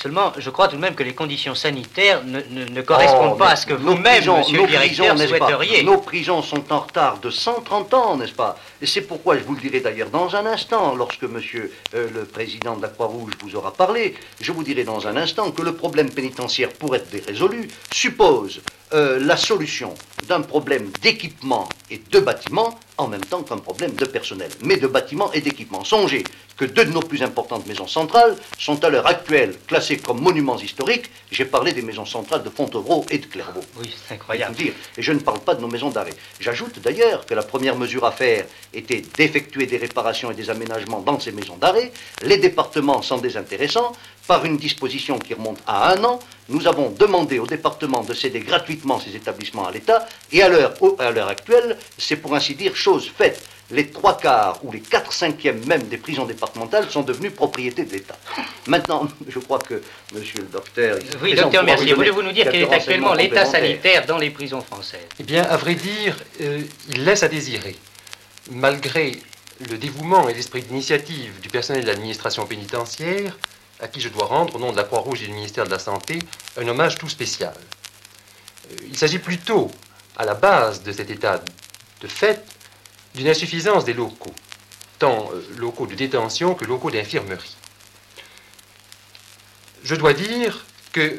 Seulement, 0.00 0.32
je 0.38 0.48
crois 0.50 0.68
tout 0.68 0.76
de 0.76 0.80
même 0.80 0.94
que 0.94 1.02
les 1.02 1.12
conditions 1.12 1.56
sanitaires 1.56 2.22
ne, 2.24 2.80
correspondent 2.82 3.32
oh, 3.34 3.38
pas 3.38 3.50
à 3.50 3.56
ce 3.56 3.66
que 3.66 3.74
vous-même, 3.74 4.24
monsieur 4.24 4.62
le 4.62 4.66
directeur, 4.68 5.18
souhaiteriez. 5.18 5.82
Nos 5.82 5.98
prisons 5.98 6.40
sont 6.40 6.72
en 6.72 6.80
retard 6.80 7.18
de 7.18 7.30
130 7.30 7.94
ans, 7.94 8.16
n'est-ce 8.16 8.32
pas? 8.32 8.56
Et 8.80 8.86
c'est 8.86 9.00
pourquoi, 9.00 9.36
je 9.36 9.42
vous 9.42 9.54
le 9.54 9.60
dirai 9.60 9.80
d'ailleurs 9.80 10.10
dans 10.10 10.36
un 10.36 10.46
instant, 10.46 10.94
lorsque 10.94 11.24
monsieur 11.24 11.72
euh, 11.94 12.08
le 12.14 12.24
président 12.24 12.76
de 12.76 12.82
la 12.82 12.88
Croix-Rouge 12.88 13.32
vous 13.42 13.56
aura 13.56 13.72
parlé, 13.72 14.14
je 14.40 14.52
vous 14.52 14.62
dirai 14.62 14.84
dans 14.84 15.08
un 15.08 15.16
instant 15.16 15.50
que 15.50 15.62
le 15.62 15.74
problème 15.74 16.10
pénitentiaire, 16.10 16.68
pour 16.68 16.94
être 16.94 17.10
résolu, 17.26 17.66
suppose 17.92 18.60
euh, 18.92 19.18
la 19.20 19.36
solution 19.36 19.94
d'un 20.28 20.40
problème 20.40 20.90
d'équipement 21.02 21.68
et 21.90 22.00
de 22.10 22.20
bâtiment 22.20 22.78
en 22.96 23.06
même 23.06 23.24
temps 23.24 23.42
qu'un 23.42 23.58
problème 23.58 23.92
de 23.92 24.04
personnel, 24.04 24.50
mais 24.62 24.76
de 24.76 24.86
bâtiment 24.86 25.32
et 25.32 25.40
d'équipement. 25.40 25.84
Songez 25.84 26.24
que 26.56 26.64
deux 26.64 26.84
de 26.84 26.90
nos 26.90 27.00
plus 27.00 27.22
importantes 27.22 27.66
maisons 27.66 27.86
centrales 27.86 28.36
sont 28.58 28.82
à 28.84 28.90
l'heure 28.90 29.06
actuelle 29.06 29.54
classées 29.66 29.98
comme 29.98 30.20
monuments 30.20 30.58
historiques. 30.58 31.10
J'ai 31.30 31.44
parlé 31.44 31.72
des 31.72 31.82
maisons 31.82 32.04
centrales 32.04 32.42
de 32.42 32.50
Fontevraud 32.50 33.06
et 33.10 33.18
de 33.18 33.26
Clairvaux. 33.26 33.62
Oui, 33.78 33.94
c'est 34.06 34.14
incroyable. 34.14 34.56
Dire. 34.56 34.72
Et 34.96 35.02
je 35.02 35.12
ne 35.12 35.20
parle 35.20 35.38
pas 35.40 35.54
de 35.54 35.60
nos 35.60 35.68
maisons 35.68 35.90
d'arrêt. 35.90 36.14
J'ajoute 36.40 36.80
d'ailleurs 36.80 37.24
que 37.26 37.34
la 37.34 37.42
première 37.42 37.76
mesure 37.76 38.04
à 38.04 38.10
faire 38.10 38.44
était 38.74 39.02
d'effectuer 39.16 39.66
des 39.66 39.76
réparations 39.76 40.32
et 40.32 40.34
des 40.34 40.50
aménagements 40.50 41.00
dans 41.00 41.20
ces 41.20 41.30
maisons 41.30 41.56
d'arrêt. 41.56 41.92
Les 42.22 42.38
départements 42.38 43.02
sont 43.02 43.18
désintéressants 43.18 43.92
par 44.26 44.44
une 44.44 44.56
disposition 44.56 45.18
qui 45.18 45.34
remonte 45.34 45.58
à 45.66 45.92
un 45.92 46.04
an, 46.04 46.18
nous 46.48 46.66
avons 46.66 46.90
demandé 46.90 47.38
au 47.38 47.46
département 47.46 48.02
de 48.02 48.14
céder 48.14 48.40
gratuitement 48.40 48.98
ces 48.98 49.14
établissements 49.14 49.66
à 49.66 49.72
l'État, 49.72 50.06
et 50.32 50.42
à 50.42 50.48
l'heure 50.48 51.28
actuelle, 51.28 51.76
c'est 51.96 52.16
pour 52.16 52.34
ainsi 52.34 52.54
dire 52.54 52.74
chose 52.74 53.10
faite. 53.16 53.42
Les 53.70 53.88
trois 53.88 54.16
quarts 54.16 54.60
ou 54.64 54.72
les 54.72 54.80
quatre 54.80 55.12
cinquièmes 55.12 55.62
même 55.66 55.82
des 55.88 55.98
prisons 55.98 56.24
départementales 56.24 56.88
sont 56.88 57.02
devenus 57.02 57.34
propriété 57.34 57.84
de 57.84 57.92
l'État. 57.92 58.16
Maintenant, 58.66 59.06
je 59.28 59.38
crois 59.40 59.58
que 59.58 59.82
monsieur 60.14 60.38
le 60.38 60.46
docteur... 60.46 60.98
Oui, 61.22 61.34
docteur, 61.34 61.64
merci. 61.64 61.92
Voulez-vous 61.92 62.22
nous 62.22 62.32
dire 62.32 62.48
quel 62.50 62.62
est 62.62 62.72
actuellement 62.72 63.12
l'état 63.12 63.44
sanitaire 63.44 64.06
dans 64.06 64.16
les 64.16 64.30
prisons 64.30 64.62
françaises? 64.62 65.06
Eh 65.20 65.22
bien, 65.22 65.42
à 65.42 65.58
vrai 65.58 65.74
dire, 65.74 66.16
euh, 66.40 66.62
il 66.88 67.04
laisse 67.04 67.22
à 67.22 67.28
désirer. 67.28 67.76
Malgré 68.50 69.12
le 69.68 69.76
dévouement 69.76 70.28
et 70.30 70.34
l'esprit 70.34 70.62
d'initiative 70.62 71.38
du 71.40 71.50
personnel 71.50 71.82
de 71.82 71.88
l'administration 71.88 72.46
pénitentiaire, 72.46 73.36
à 73.80 73.88
qui 73.88 74.00
je 74.00 74.08
dois 74.08 74.26
rendre, 74.26 74.56
au 74.56 74.58
nom 74.58 74.72
de 74.72 74.76
la 74.76 74.84
Croix-Rouge 74.84 75.22
et 75.22 75.26
du 75.26 75.32
ministère 75.32 75.64
de 75.64 75.70
la 75.70 75.78
Santé, 75.78 76.18
un 76.56 76.66
hommage 76.66 76.98
tout 76.98 77.08
spécial. 77.08 77.54
Euh, 78.70 78.76
il 78.88 78.96
s'agit 78.96 79.18
plutôt, 79.18 79.70
à 80.16 80.24
la 80.24 80.34
base 80.34 80.82
de 80.82 80.92
cet 80.92 81.10
état 81.10 81.42
de 82.00 82.06
fait, 82.06 82.44
d'une 83.14 83.28
insuffisance 83.28 83.84
des 83.84 83.94
locaux, 83.94 84.34
tant 84.98 85.30
euh, 85.32 85.42
locaux 85.56 85.86
de 85.86 85.94
détention 85.94 86.54
que 86.54 86.64
locaux 86.64 86.90
d'infirmerie. 86.90 87.56
Je 89.84 89.94
dois 89.94 90.12
dire 90.12 90.64
que, 90.92 91.16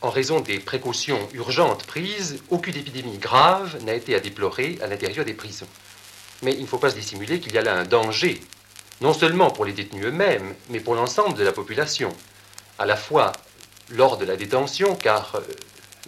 en 0.00 0.10
raison 0.10 0.40
des 0.40 0.58
précautions 0.58 1.28
urgentes 1.32 1.84
prises, 1.84 2.42
aucune 2.48 2.76
épidémie 2.76 3.18
grave 3.18 3.82
n'a 3.84 3.94
été 3.94 4.14
à 4.14 4.20
déplorer 4.20 4.78
à 4.82 4.86
l'intérieur 4.86 5.24
des 5.24 5.34
prisons. 5.34 5.68
Mais 6.42 6.54
il 6.54 6.62
ne 6.62 6.66
faut 6.66 6.78
pas 6.78 6.90
se 6.90 6.96
dissimuler 6.96 7.38
qu'il 7.38 7.52
y 7.52 7.58
a 7.58 7.62
là 7.62 7.74
un 7.74 7.84
danger 7.84 8.40
non 9.00 9.12
seulement 9.12 9.50
pour 9.50 9.64
les 9.64 9.72
détenus 9.72 10.06
eux-mêmes, 10.06 10.54
mais 10.70 10.80
pour 10.80 10.94
l'ensemble 10.94 11.36
de 11.36 11.44
la 11.44 11.52
population, 11.52 12.14
à 12.78 12.86
la 12.86 12.96
fois 12.96 13.32
lors 13.90 14.16
de 14.16 14.24
la 14.24 14.36
détention, 14.36 14.94
car 14.94 15.34
euh, 15.34 15.40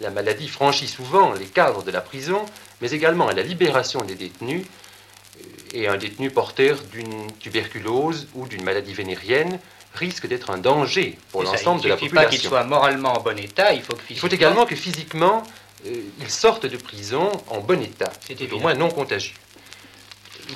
la 0.00 0.10
maladie 0.10 0.48
franchit 0.48 0.88
souvent 0.88 1.32
les 1.32 1.46
cadres 1.46 1.82
de 1.82 1.90
la 1.90 2.00
prison, 2.00 2.44
mais 2.80 2.90
également 2.90 3.28
à 3.28 3.32
la 3.32 3.42
libération 3.42 4.02
des 4.02 4.14
détenus, 4.14 4.64
euh, 4.64 5.44
et 5.72 5.88
un 5.88 5.96
détenu 5.96 6.30
porteur 6.30 6.78
d'une 6.92 7.30
tuberculose 7.40 8.28
ou 8.34 8.46
d'une 8.46 8.62
maladie 8.62 8.94
vénérienne 8.94 9.58
risque 9.94 10.26
d'être 10.26 10.50
un 10.50 10.58
danger 10.58 11.18
pour 11.30 11.42
l'ensemble 11.42 11.80
de 11.82 11.88
la 11.88 11.96
population. 11.96 11.96
Il 11.96 11.96
ne 11.96 11.98
suffit 11.98 12.14
pas 12.14 12.26
qu'il 12.26 12.40
soit 12.40 12.64
moralement 12.64 13.12
en 13.12 13.20
bon 13.20 13.38
état, 13.38 13.72
il 13.72 13.82
faut 13.82 13.94
que 13.94 14.02
physiquement... 14.02 14.26
Il 14.26 14.30
faut 14.30 14.34
également 14.34 14.66
que 14.66 14.74
physiquement, 14.74 15.42
euh, 15.86 16.00
il 16.20 16.30
sorte 16.30 16.66
de 16.66 16.76
prison 16.76 17.30
en 17.48 17.60
bon 17.60 17.80
état, 17.82 18.12
au 18.52 18.58
moins 18.58 18.74
non 18.74 18.88
contagieux. 18.88 19.36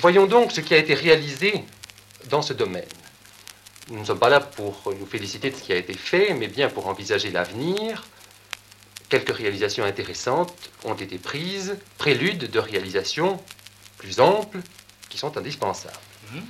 Voyons 0.01 0.25
donc 0.25 0.51
ce 0.51 0.61
qui 0.61 0.73
a 0.73 0.77
été 0.77 0.93
réalisé 0.93 1.63
dans 2.29 2.41
ce 2.41 2.53
domaine. 2.53 2.85
nous 3.89 3.99
ne 3.99 4.05
sommes 4.05 4.19
pas 4.19 4.29
là 4.29 4.39
pour 4.39 4.93
nous 4.99 5.05
féliciter 5.05 5.49
de 5.49 5.55
ce 5.55 5.63
qui 5.63 5.73
a 5.73 5.77
été 5.77 5.93
fait, 5.93 6.33
mais 6.33 6.47
bien 6.47 6.69
pour 6.69 6.87
envisager 6.87 7.31
l'avenir. 7.31 8.05
Quelques 9.09 9.35
réalisations 9.35 9.83
intéressantes 9.83 10.53
ont 10.83 10.93
été 10.93 11.17
prises, 11.17 11.77
préludes 11.97 12.51
de 12.51 12.59
réalisations 12.59 13.41
plus 13.97 14.19
amples 14.19 14.59
qui 15.09 15.17
sont 15.17 15.35
indispensables. 15.37 15.97
Mhm. 16.31 16.43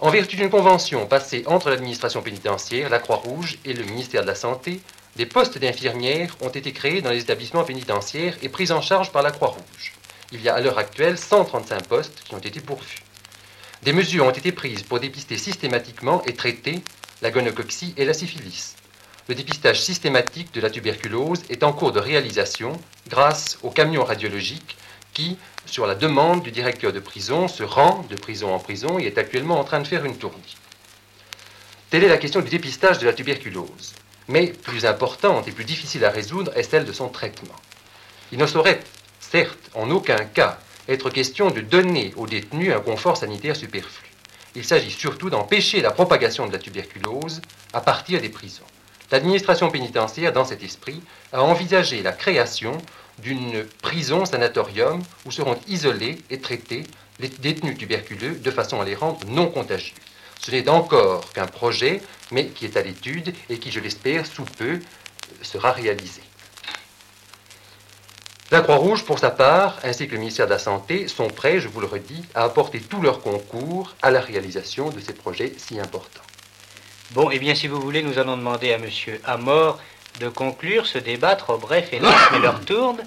En 0.00 0.10
vertu 0.10 0.36
d'une 0.36 0.50
convention 0.50 1.06
passée 1.06 1.42
entre 1.46 1.70
l'administration 1.70 2.22
pénitentiaire, 2.22 2.88
la 2.88 2.98
Croix-Rouge 3.00 3.58
et 3.64 3.72
le 3.72 3.82
ministère 3.84 4.22
de 4.22 4.28
la 4.28 4.34
Santé, 4.34 4.80
des 5.16 5.26
postes 5.26 5.58
d'infirmières 5.58 6.36
ont 6.40 6.50
été 6.50 6.72
créés 6.72 7.02
dans 7.02 7.10
les 7.10 7.22
établissements 7.22 7.64
pénitentiaires 7.64 8.36
et 8.40 8.48
pris 8.48 8.70
en 8.70 8.80
charge 8.80 9.10
par 9.10 9.22
la 9.22 9.32
Croix-Rouge. 9.32 9.94
Il 10.30 10.42
y 10.42 10.48
a 10.48 10.54
à 10.54 10.60
l'heure 10.60 10.78
actuelle 10.78 11.18
135 11.18 11.86
postes 11.88 12.22
qui 12.24 12.34
ont 12.34 12.38
été 12.38 12.60
pourvus. 12.60 13.02
Des 13.82 13.92
mesures 13.92 14.26
ont 14.26 14.30
été 14.30 14.50
prises 14.50 14.82
pour 14.82 14.98
dépister 14.98 15.38
systématiquement 15.38 16.22
et 16.24 16.34
traiter 16.34 16.82
la 17.22 17.30
gonococcie 17.30 17.94
et 17.96 18.04
la 18.04 18.12
syphilis. 18.12 18.74
Le 19.28 19.34
dépistage 19.34 19.80
systématique 19.80 20.52
de 20.52 20.60
la 20.60 20.70
tuberculose 20.70 21.42
est 21.48 21.62
en 21.62 21.72
cours 21.72 21.92
de 21.92 22.00
réalisation 22.00 22.72
grâce 23.08 23.58
aux 23.62 23.70
camions 23.70 24.04
radiologiques 24.04 24.76
qui, 25.12 25.36
sur 25.66 25.86
la 25.86 25.94
demande 25.94 26.42
du 26.42 26.50
directeur 26.50 26.92
de 26.92 26.98
prison, 27.00 27.46
se 27.46 27.62
rend 27.62 28.04
de 28.10 28.16
prison 28.16 28.52
en 28.54 28.58
prison 28.58 28.98
et 28.98 29.04
est 29.04 29.18
actuellement 29.18 29.60
en 29.60 29.64
train 29.64 29.80
de 29.80 29.86
faire 29.86 30.04
une 30.04 30.16
tournée. 30.16 30.38
Telle 31.90 32.04
est 32.04 32.08
la 32.08 32.18
question 32.18 32.40
du 32.40 32.50
dépistage 32.50 32.98
de 32.98 33.06
la 33.06 33.12
tuberculose. 33.12 33.94
Mais 34.28 34.48
plus 34.48 34.84
importante 34.84 35.48
et 35.48 35.52
plus 35.52 35.64
difficile 35.64 36.04
à 36.04 36.10
résoudre 36.10 36.52
est 36.56 36.62
celle 36.62 36.84
de 36.84 36.92
son 36.92 37.08
traitement. 37.08 37.56
Il 38.32 38.38
ne 38.38 38.46
saurait, 38.46 38.80
certes, 39.20 39.70
en 39.74 39.90
aucun 39.90 40.24
cas, 40.24 40.58
être 40.88 41.10
question 41.10 41.50
de 41.50 41.60
donner 41.60 42.12
aux 42.16 42.26
détenus 42.26 42.74
un 42.74 42.80
confort 42.80 43.16
sanitaire 43.16 43.56
superflu. 43.56 44.08
Il 44.54 44.64
s'agit 44.64 44.90
surtout 44.90 45.30
d'empêcher 45.30 45.80
la 45.82 45.90
propagation 45.90 46.46
de 46.46 46.52
la 46.52 46.58
tuberculose 46.58 47.42
à 47.72 47.80
partir 47.80 48.20
des 48.20 48.30
prisons. 48.30 48.64
L'administration 49.10 49.70
pénitentiaire, 49.70 50.32
dans 50.32 50.44
cet 50.44 50.62
esprit, 50.62 51.00
a 51.32 51.42
envisagé 51.42 52.02
la 52.02 52.12
création 52.12 52.78
d'une 53.20 53.64
prison 53.82 54.24
sanatorium 54.24 55.02
où 55.26 55.30
seront 55.30 55.58
isolés 55.66 56.18
et 56.30 56.40
traités 56.40 56.84
les 57.20 57.28
détenus 57.28 57.76
tuberculeux 57.76 58.36
de 58.36 58.50
façon 58.50 58.80
à 58.80 58.84
les 58.84 58.94
rendre 58.94 59.20
non 59.28 59.48
contagieux. 59.48 59.94
Ce 60.40 60.50
n'est 60.50 60.68
encore 60.68 61.32
qu'un 61.32 61.46
projet, 61.46 62.00
mais 62.30 62.46
qui 62.48 62.64
est 62.64 62.76
à 62.76 62.82
l'étude 62.82 63.34
et 63.50 63.58
qui, 63.58 63.70
je 63.70 63.80
l'espère, 63.80 64.24
sous 64.24 64.44
peu 64.44 64.80
sera 65.42 65.72
réalisé. 65.72 66.22
La 68.50 68.62
Croix-Rouge, 68.62 69.04
pour 69.04 69.18
sa 69.18 69.30
part, 69.30 69.78
ainsi 69.84 70.06
que 70.06 70.12
le 70.12 70.20
ministère 70.20 70.46
de 70.46 70.52
la 70.52 70.58
Santé, 70.58 71.06
sont 71.06 71.28
prêts, 71.28 71.60
je 71.60 71.68
vous 71.68 71.80
le 71.80 71.86
redis, 71.86 72.24
à 72.34 72.44
apporter 72.44 72.80
tout 72.80 73.02
leur 73.02 73.20
concours 73.20 73.94
à 74.00 74.10
la 74.10 74.22
réalisation 74.22 74.88
de 74.88 75.00
ces 75.00 75.12
projets 75.12 75.52
si 75.58 75.78
importants. 75.78 76.22
Bon, 77.10 77.30
eh 77.30 77.38
bien, 77.38 77.54
si 77.54 77.68
vous 77.68 77.78
voulez, 77.78 78.02
nous 78.02 78.18
allons 78.18 78.38
demander 78.38 78.72
à 78.72 78.76
M. 78.76 78.88
Amor 79.24 79.78
de 80.18 80.28
conclure 80.30 80.86
ce 80.86 80.96
débat 80.96 81.36
trop 81.36 81.58
bref 81.58 81.90
et 81.92 81.98
long, 81.98 82.08
mais 82.32 82.38
leur 82.38 82.60
tourne. 82.64 82.98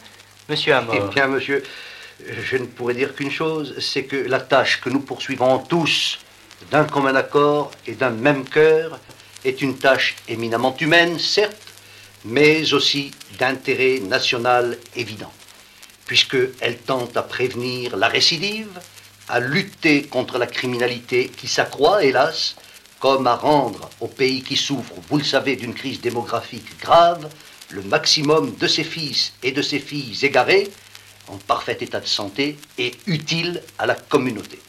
Monsieur 0.47 0.75
Amor. 0.75 0.95
Eh 0.95 1.13
bien, 1.13 1.25
monsieur, 1.25 1.63
je 2.23 2.57
ne 2.57 2.67
pourrais 2.67 2.93
dire 2.93 3.15
qu'une 3.15 3.31
chose, 3.31 3.73
c'est 3.79 4.03
que 4.03 4.17
la 4.17 4.39
tâche 4.39 4.79
que 4.79 4.89
nous 4.89 4.99
poursuivons 4.99 5.57
tous 5.57 6.19
d'un 6.69 6.83
commun 6.83 7.15
accord 7.15 7.71
et 7.87 7.93
d'un 7.93 8.11
même 8.11 8.47
cœur 8.47 8.99
est 9.43 9.63
une 9.63 9.75
tâche 9.75 10.15
éminemment 10.27 10.75
humaine, 10.79 11.17
certes, 11.17 11.70
mais 12.25 12.73
aussi 12.73 13.11
d'intérêt 13.39 13.99
national 13.99 14.77
évident, 14.95 15.31
puisqu'elle 16.05 16.77
tente 16.85 17.17
à 17.17 17.23
prévenir 17.23 17.97
la 17.97 18.07
récidive, 18.07 18.79
à 19.27 19.39
lutter 19.39 20.03
contre 20.03 20.37
la 20.37 20.47
criminalité 20.47 21.29
qui 21.29 21.47
s'accroît, 21.47 22.03
hélas, 22.03 22.55
comme 22.99 23.25
à 23.27 23.35
rendre 23.35 23.89
au 23.99 24.07
pays 24.07 24.43
qui 24.43 24.55
souffre, 24.55 24.93
vous 25.09 25.17
le 25.17 25.23
savez, 25.23 25.55
d'une 25.55 25.73
crise 25.73 26.01
démographique 26.01 26.79
grave, 26.79 27.29
le 27.69 27.81
maximum 27.81 28.55
de 28.55 28.67
ses 28.67 28.83
fils 28.83 29.33
et 29.41 29.51
de 29.51 29.61
ses 29.61 29.79
filles 29.79 30.17
égarés, 30.23 30.69
en 31.27 31.37
parfait 31.37 31.77
état 31.79 31.99
de 31.99 32.07
santé 32.07 32.57
et 32.77 32.91
utiles 33.07 33.61
à 33.79 33.85
la 33.85 33.95
communauté. 33.95 34.59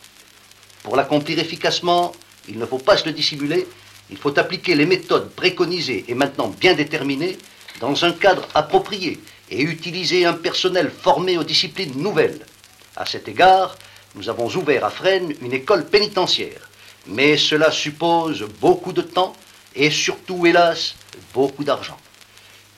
Pour 0.83 0.97
l'accomplir 0.97 1.39
efficacement, 1.39 2.13
il 2.49 2.59
ne 2.59 2.67
faut 2.67 2.79
pas 2.79 2.97
se 2.97 3.05
le 3.05 3.13
dissimuler, 3.13 3.67
il 4.13 4.17
faut 4.17 4.39
appliquer 4.39 4.77
les 4.77 4.87
méthodes 4.87 5.31
préconisées 5.31 6.05
et 6.07 6.15
maintenant 6.15 6.49
bien 6.49 6.75
déterminées 6.75 7.37
dans 7.81 8.05
un 8.05 8.13
cadre 8.13 8.47
approprié 8.55 9.19
et 9.51 9.63
utiliser 9.63 10.25
un 10.25 10.35
personnel 10.35 10.91
formé 10.91 11.37
aux 11.37 11.45
disciplines 11.45 11.97
nouvelles. 11.97 12.47
À 12.95 13.07
cet 13.07 13.27
égard, 13.27 13.77
nous 14.15 14.29
avons 14.29 14.47
ouvert 14.55 14.85
à 14.85 14.91
Fresnes 14.91 15.35
une 15.43 15.53
école 15.53 15.87
pénitentiaire 15.87 16.69
mais 17.07 17.37
cela 17.37 17.71
suppose 17.71 18.47
beaucoup 18.61 18.93
de 18.93 19.03
temps 19.03 19.35
et 19.75 19.91
surtout, 19.91 20.47
hélas, 20.47 20.95
beaucoup 21.35 21.65
d'argent. 21.65 21.97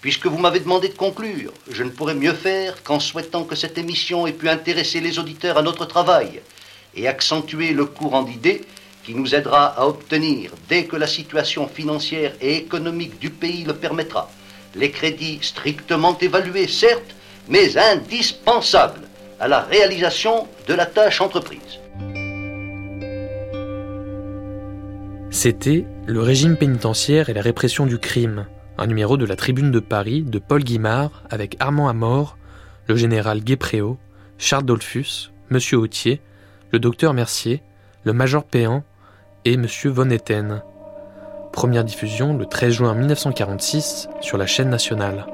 Puisque 0.01 0.27
vous 0.27 0.39
m'avez 0.39 0.61
demandé 0.61 0.89
de 0.89 0.95
conclure, 0.95 1.53
je 1.71 1.83
ne 1.83 1.91
pourrais 1.91 2.15
mieux 2.15 2.35
faire 2.35 2.83
qu'en 2.83 3.01
souhaitant 3.01 3.45
que 3.45 3.57
cette 3.57 3.79
émission 3.79 4.27
ait 4.27 4.33
pu 4.33 4.49
intéresser 4.49 5.01
les 5.01 5.19
auditeurs 5.19 5.59
à 5.59 5.63
notre 5.63 5.87
travail 5.87 6.41
et 6.95 7.09
accentuer 7.09 7.73
le 7.73 7.87
courant 7.87 8.23
d'idées 8.23 8.63
qui 9.05 9.15
nous 9.15 9.35
aidera 9.35 9.67
à 9.67 9.87
obtenir, 9.87 10.51
dès 10.69 10.85
que 10.85 10.97
la 10.97 11.07
situation 11.07 11.69
financière 11.69 12.33
et 12.41 12.57
économique 12.57 13.19
du 13.19 13.31
pays 13.31 13.65
le 13.65 13.75
permettra, 13.75 14.31
les 14.75 14.91
crédits 14.91 15.39
strictement 15.43 16.17
évalués, 16.19 16.67
certes, 16.67 17.15
mais 17.49 17.77
indispensables 17.77 19.03
à 19.39 19.49
la 19.49 19.61
réalisation 19.61 20.49
de 20.67 20.75
la 20.75 20.87
tâche 20.87 21.21
entreprise. 21.21 21.81
C'était 25.31 25.85
Le 26.07 26.21
régime 26.21 26.57
pénitentiaire 26.57 27.29
et 27.29 27.35
la 27.35 27.43
répression 27.43 27.87
du 27.87 27.99
crime, 27.99 28.47
un 28.79 28.87
numéro 28.87 29.17
de 29.17 29.25
la 29.25 29.37
Tribune 29.37 29.71
de 29.71 29.81
Paris 29.81 30.23
de 30.23 30.39
Paul 30.39 30.63
Guimard 30.63 31.25
avec 31.29 31.57
Armand 31.61 31.89
Amor, 31.89 32.39
le 32.87 32.97
général 32.97 33.43
Guépréau, 33.43 33.99
Charles 34.39 34.65
Dolphus, 34.65 35.33
M. 35.51 35.59
Autier, 35.79 36.21
le 36.73 36.79
docteur 36.79 37.15
Mercier, 37.15 37.63
le 38.05 38.13
major 38.13 38.45
Péan 38.45 38.85
et 39.45 39.55
M. 39.55 39.67
Von 39.85 40.11
Etten. 40.11 40.63
Première 41.53 41.85
diffusion 41.85 42.37
le 42.37 42.47
13 42.47 42.73
juin 42.73 42.95
1946 42.95 44.09
sur 44.21 44.39
la 44.39 44.47
chaîne 44.47 44.71
nationale. 44.71 45.27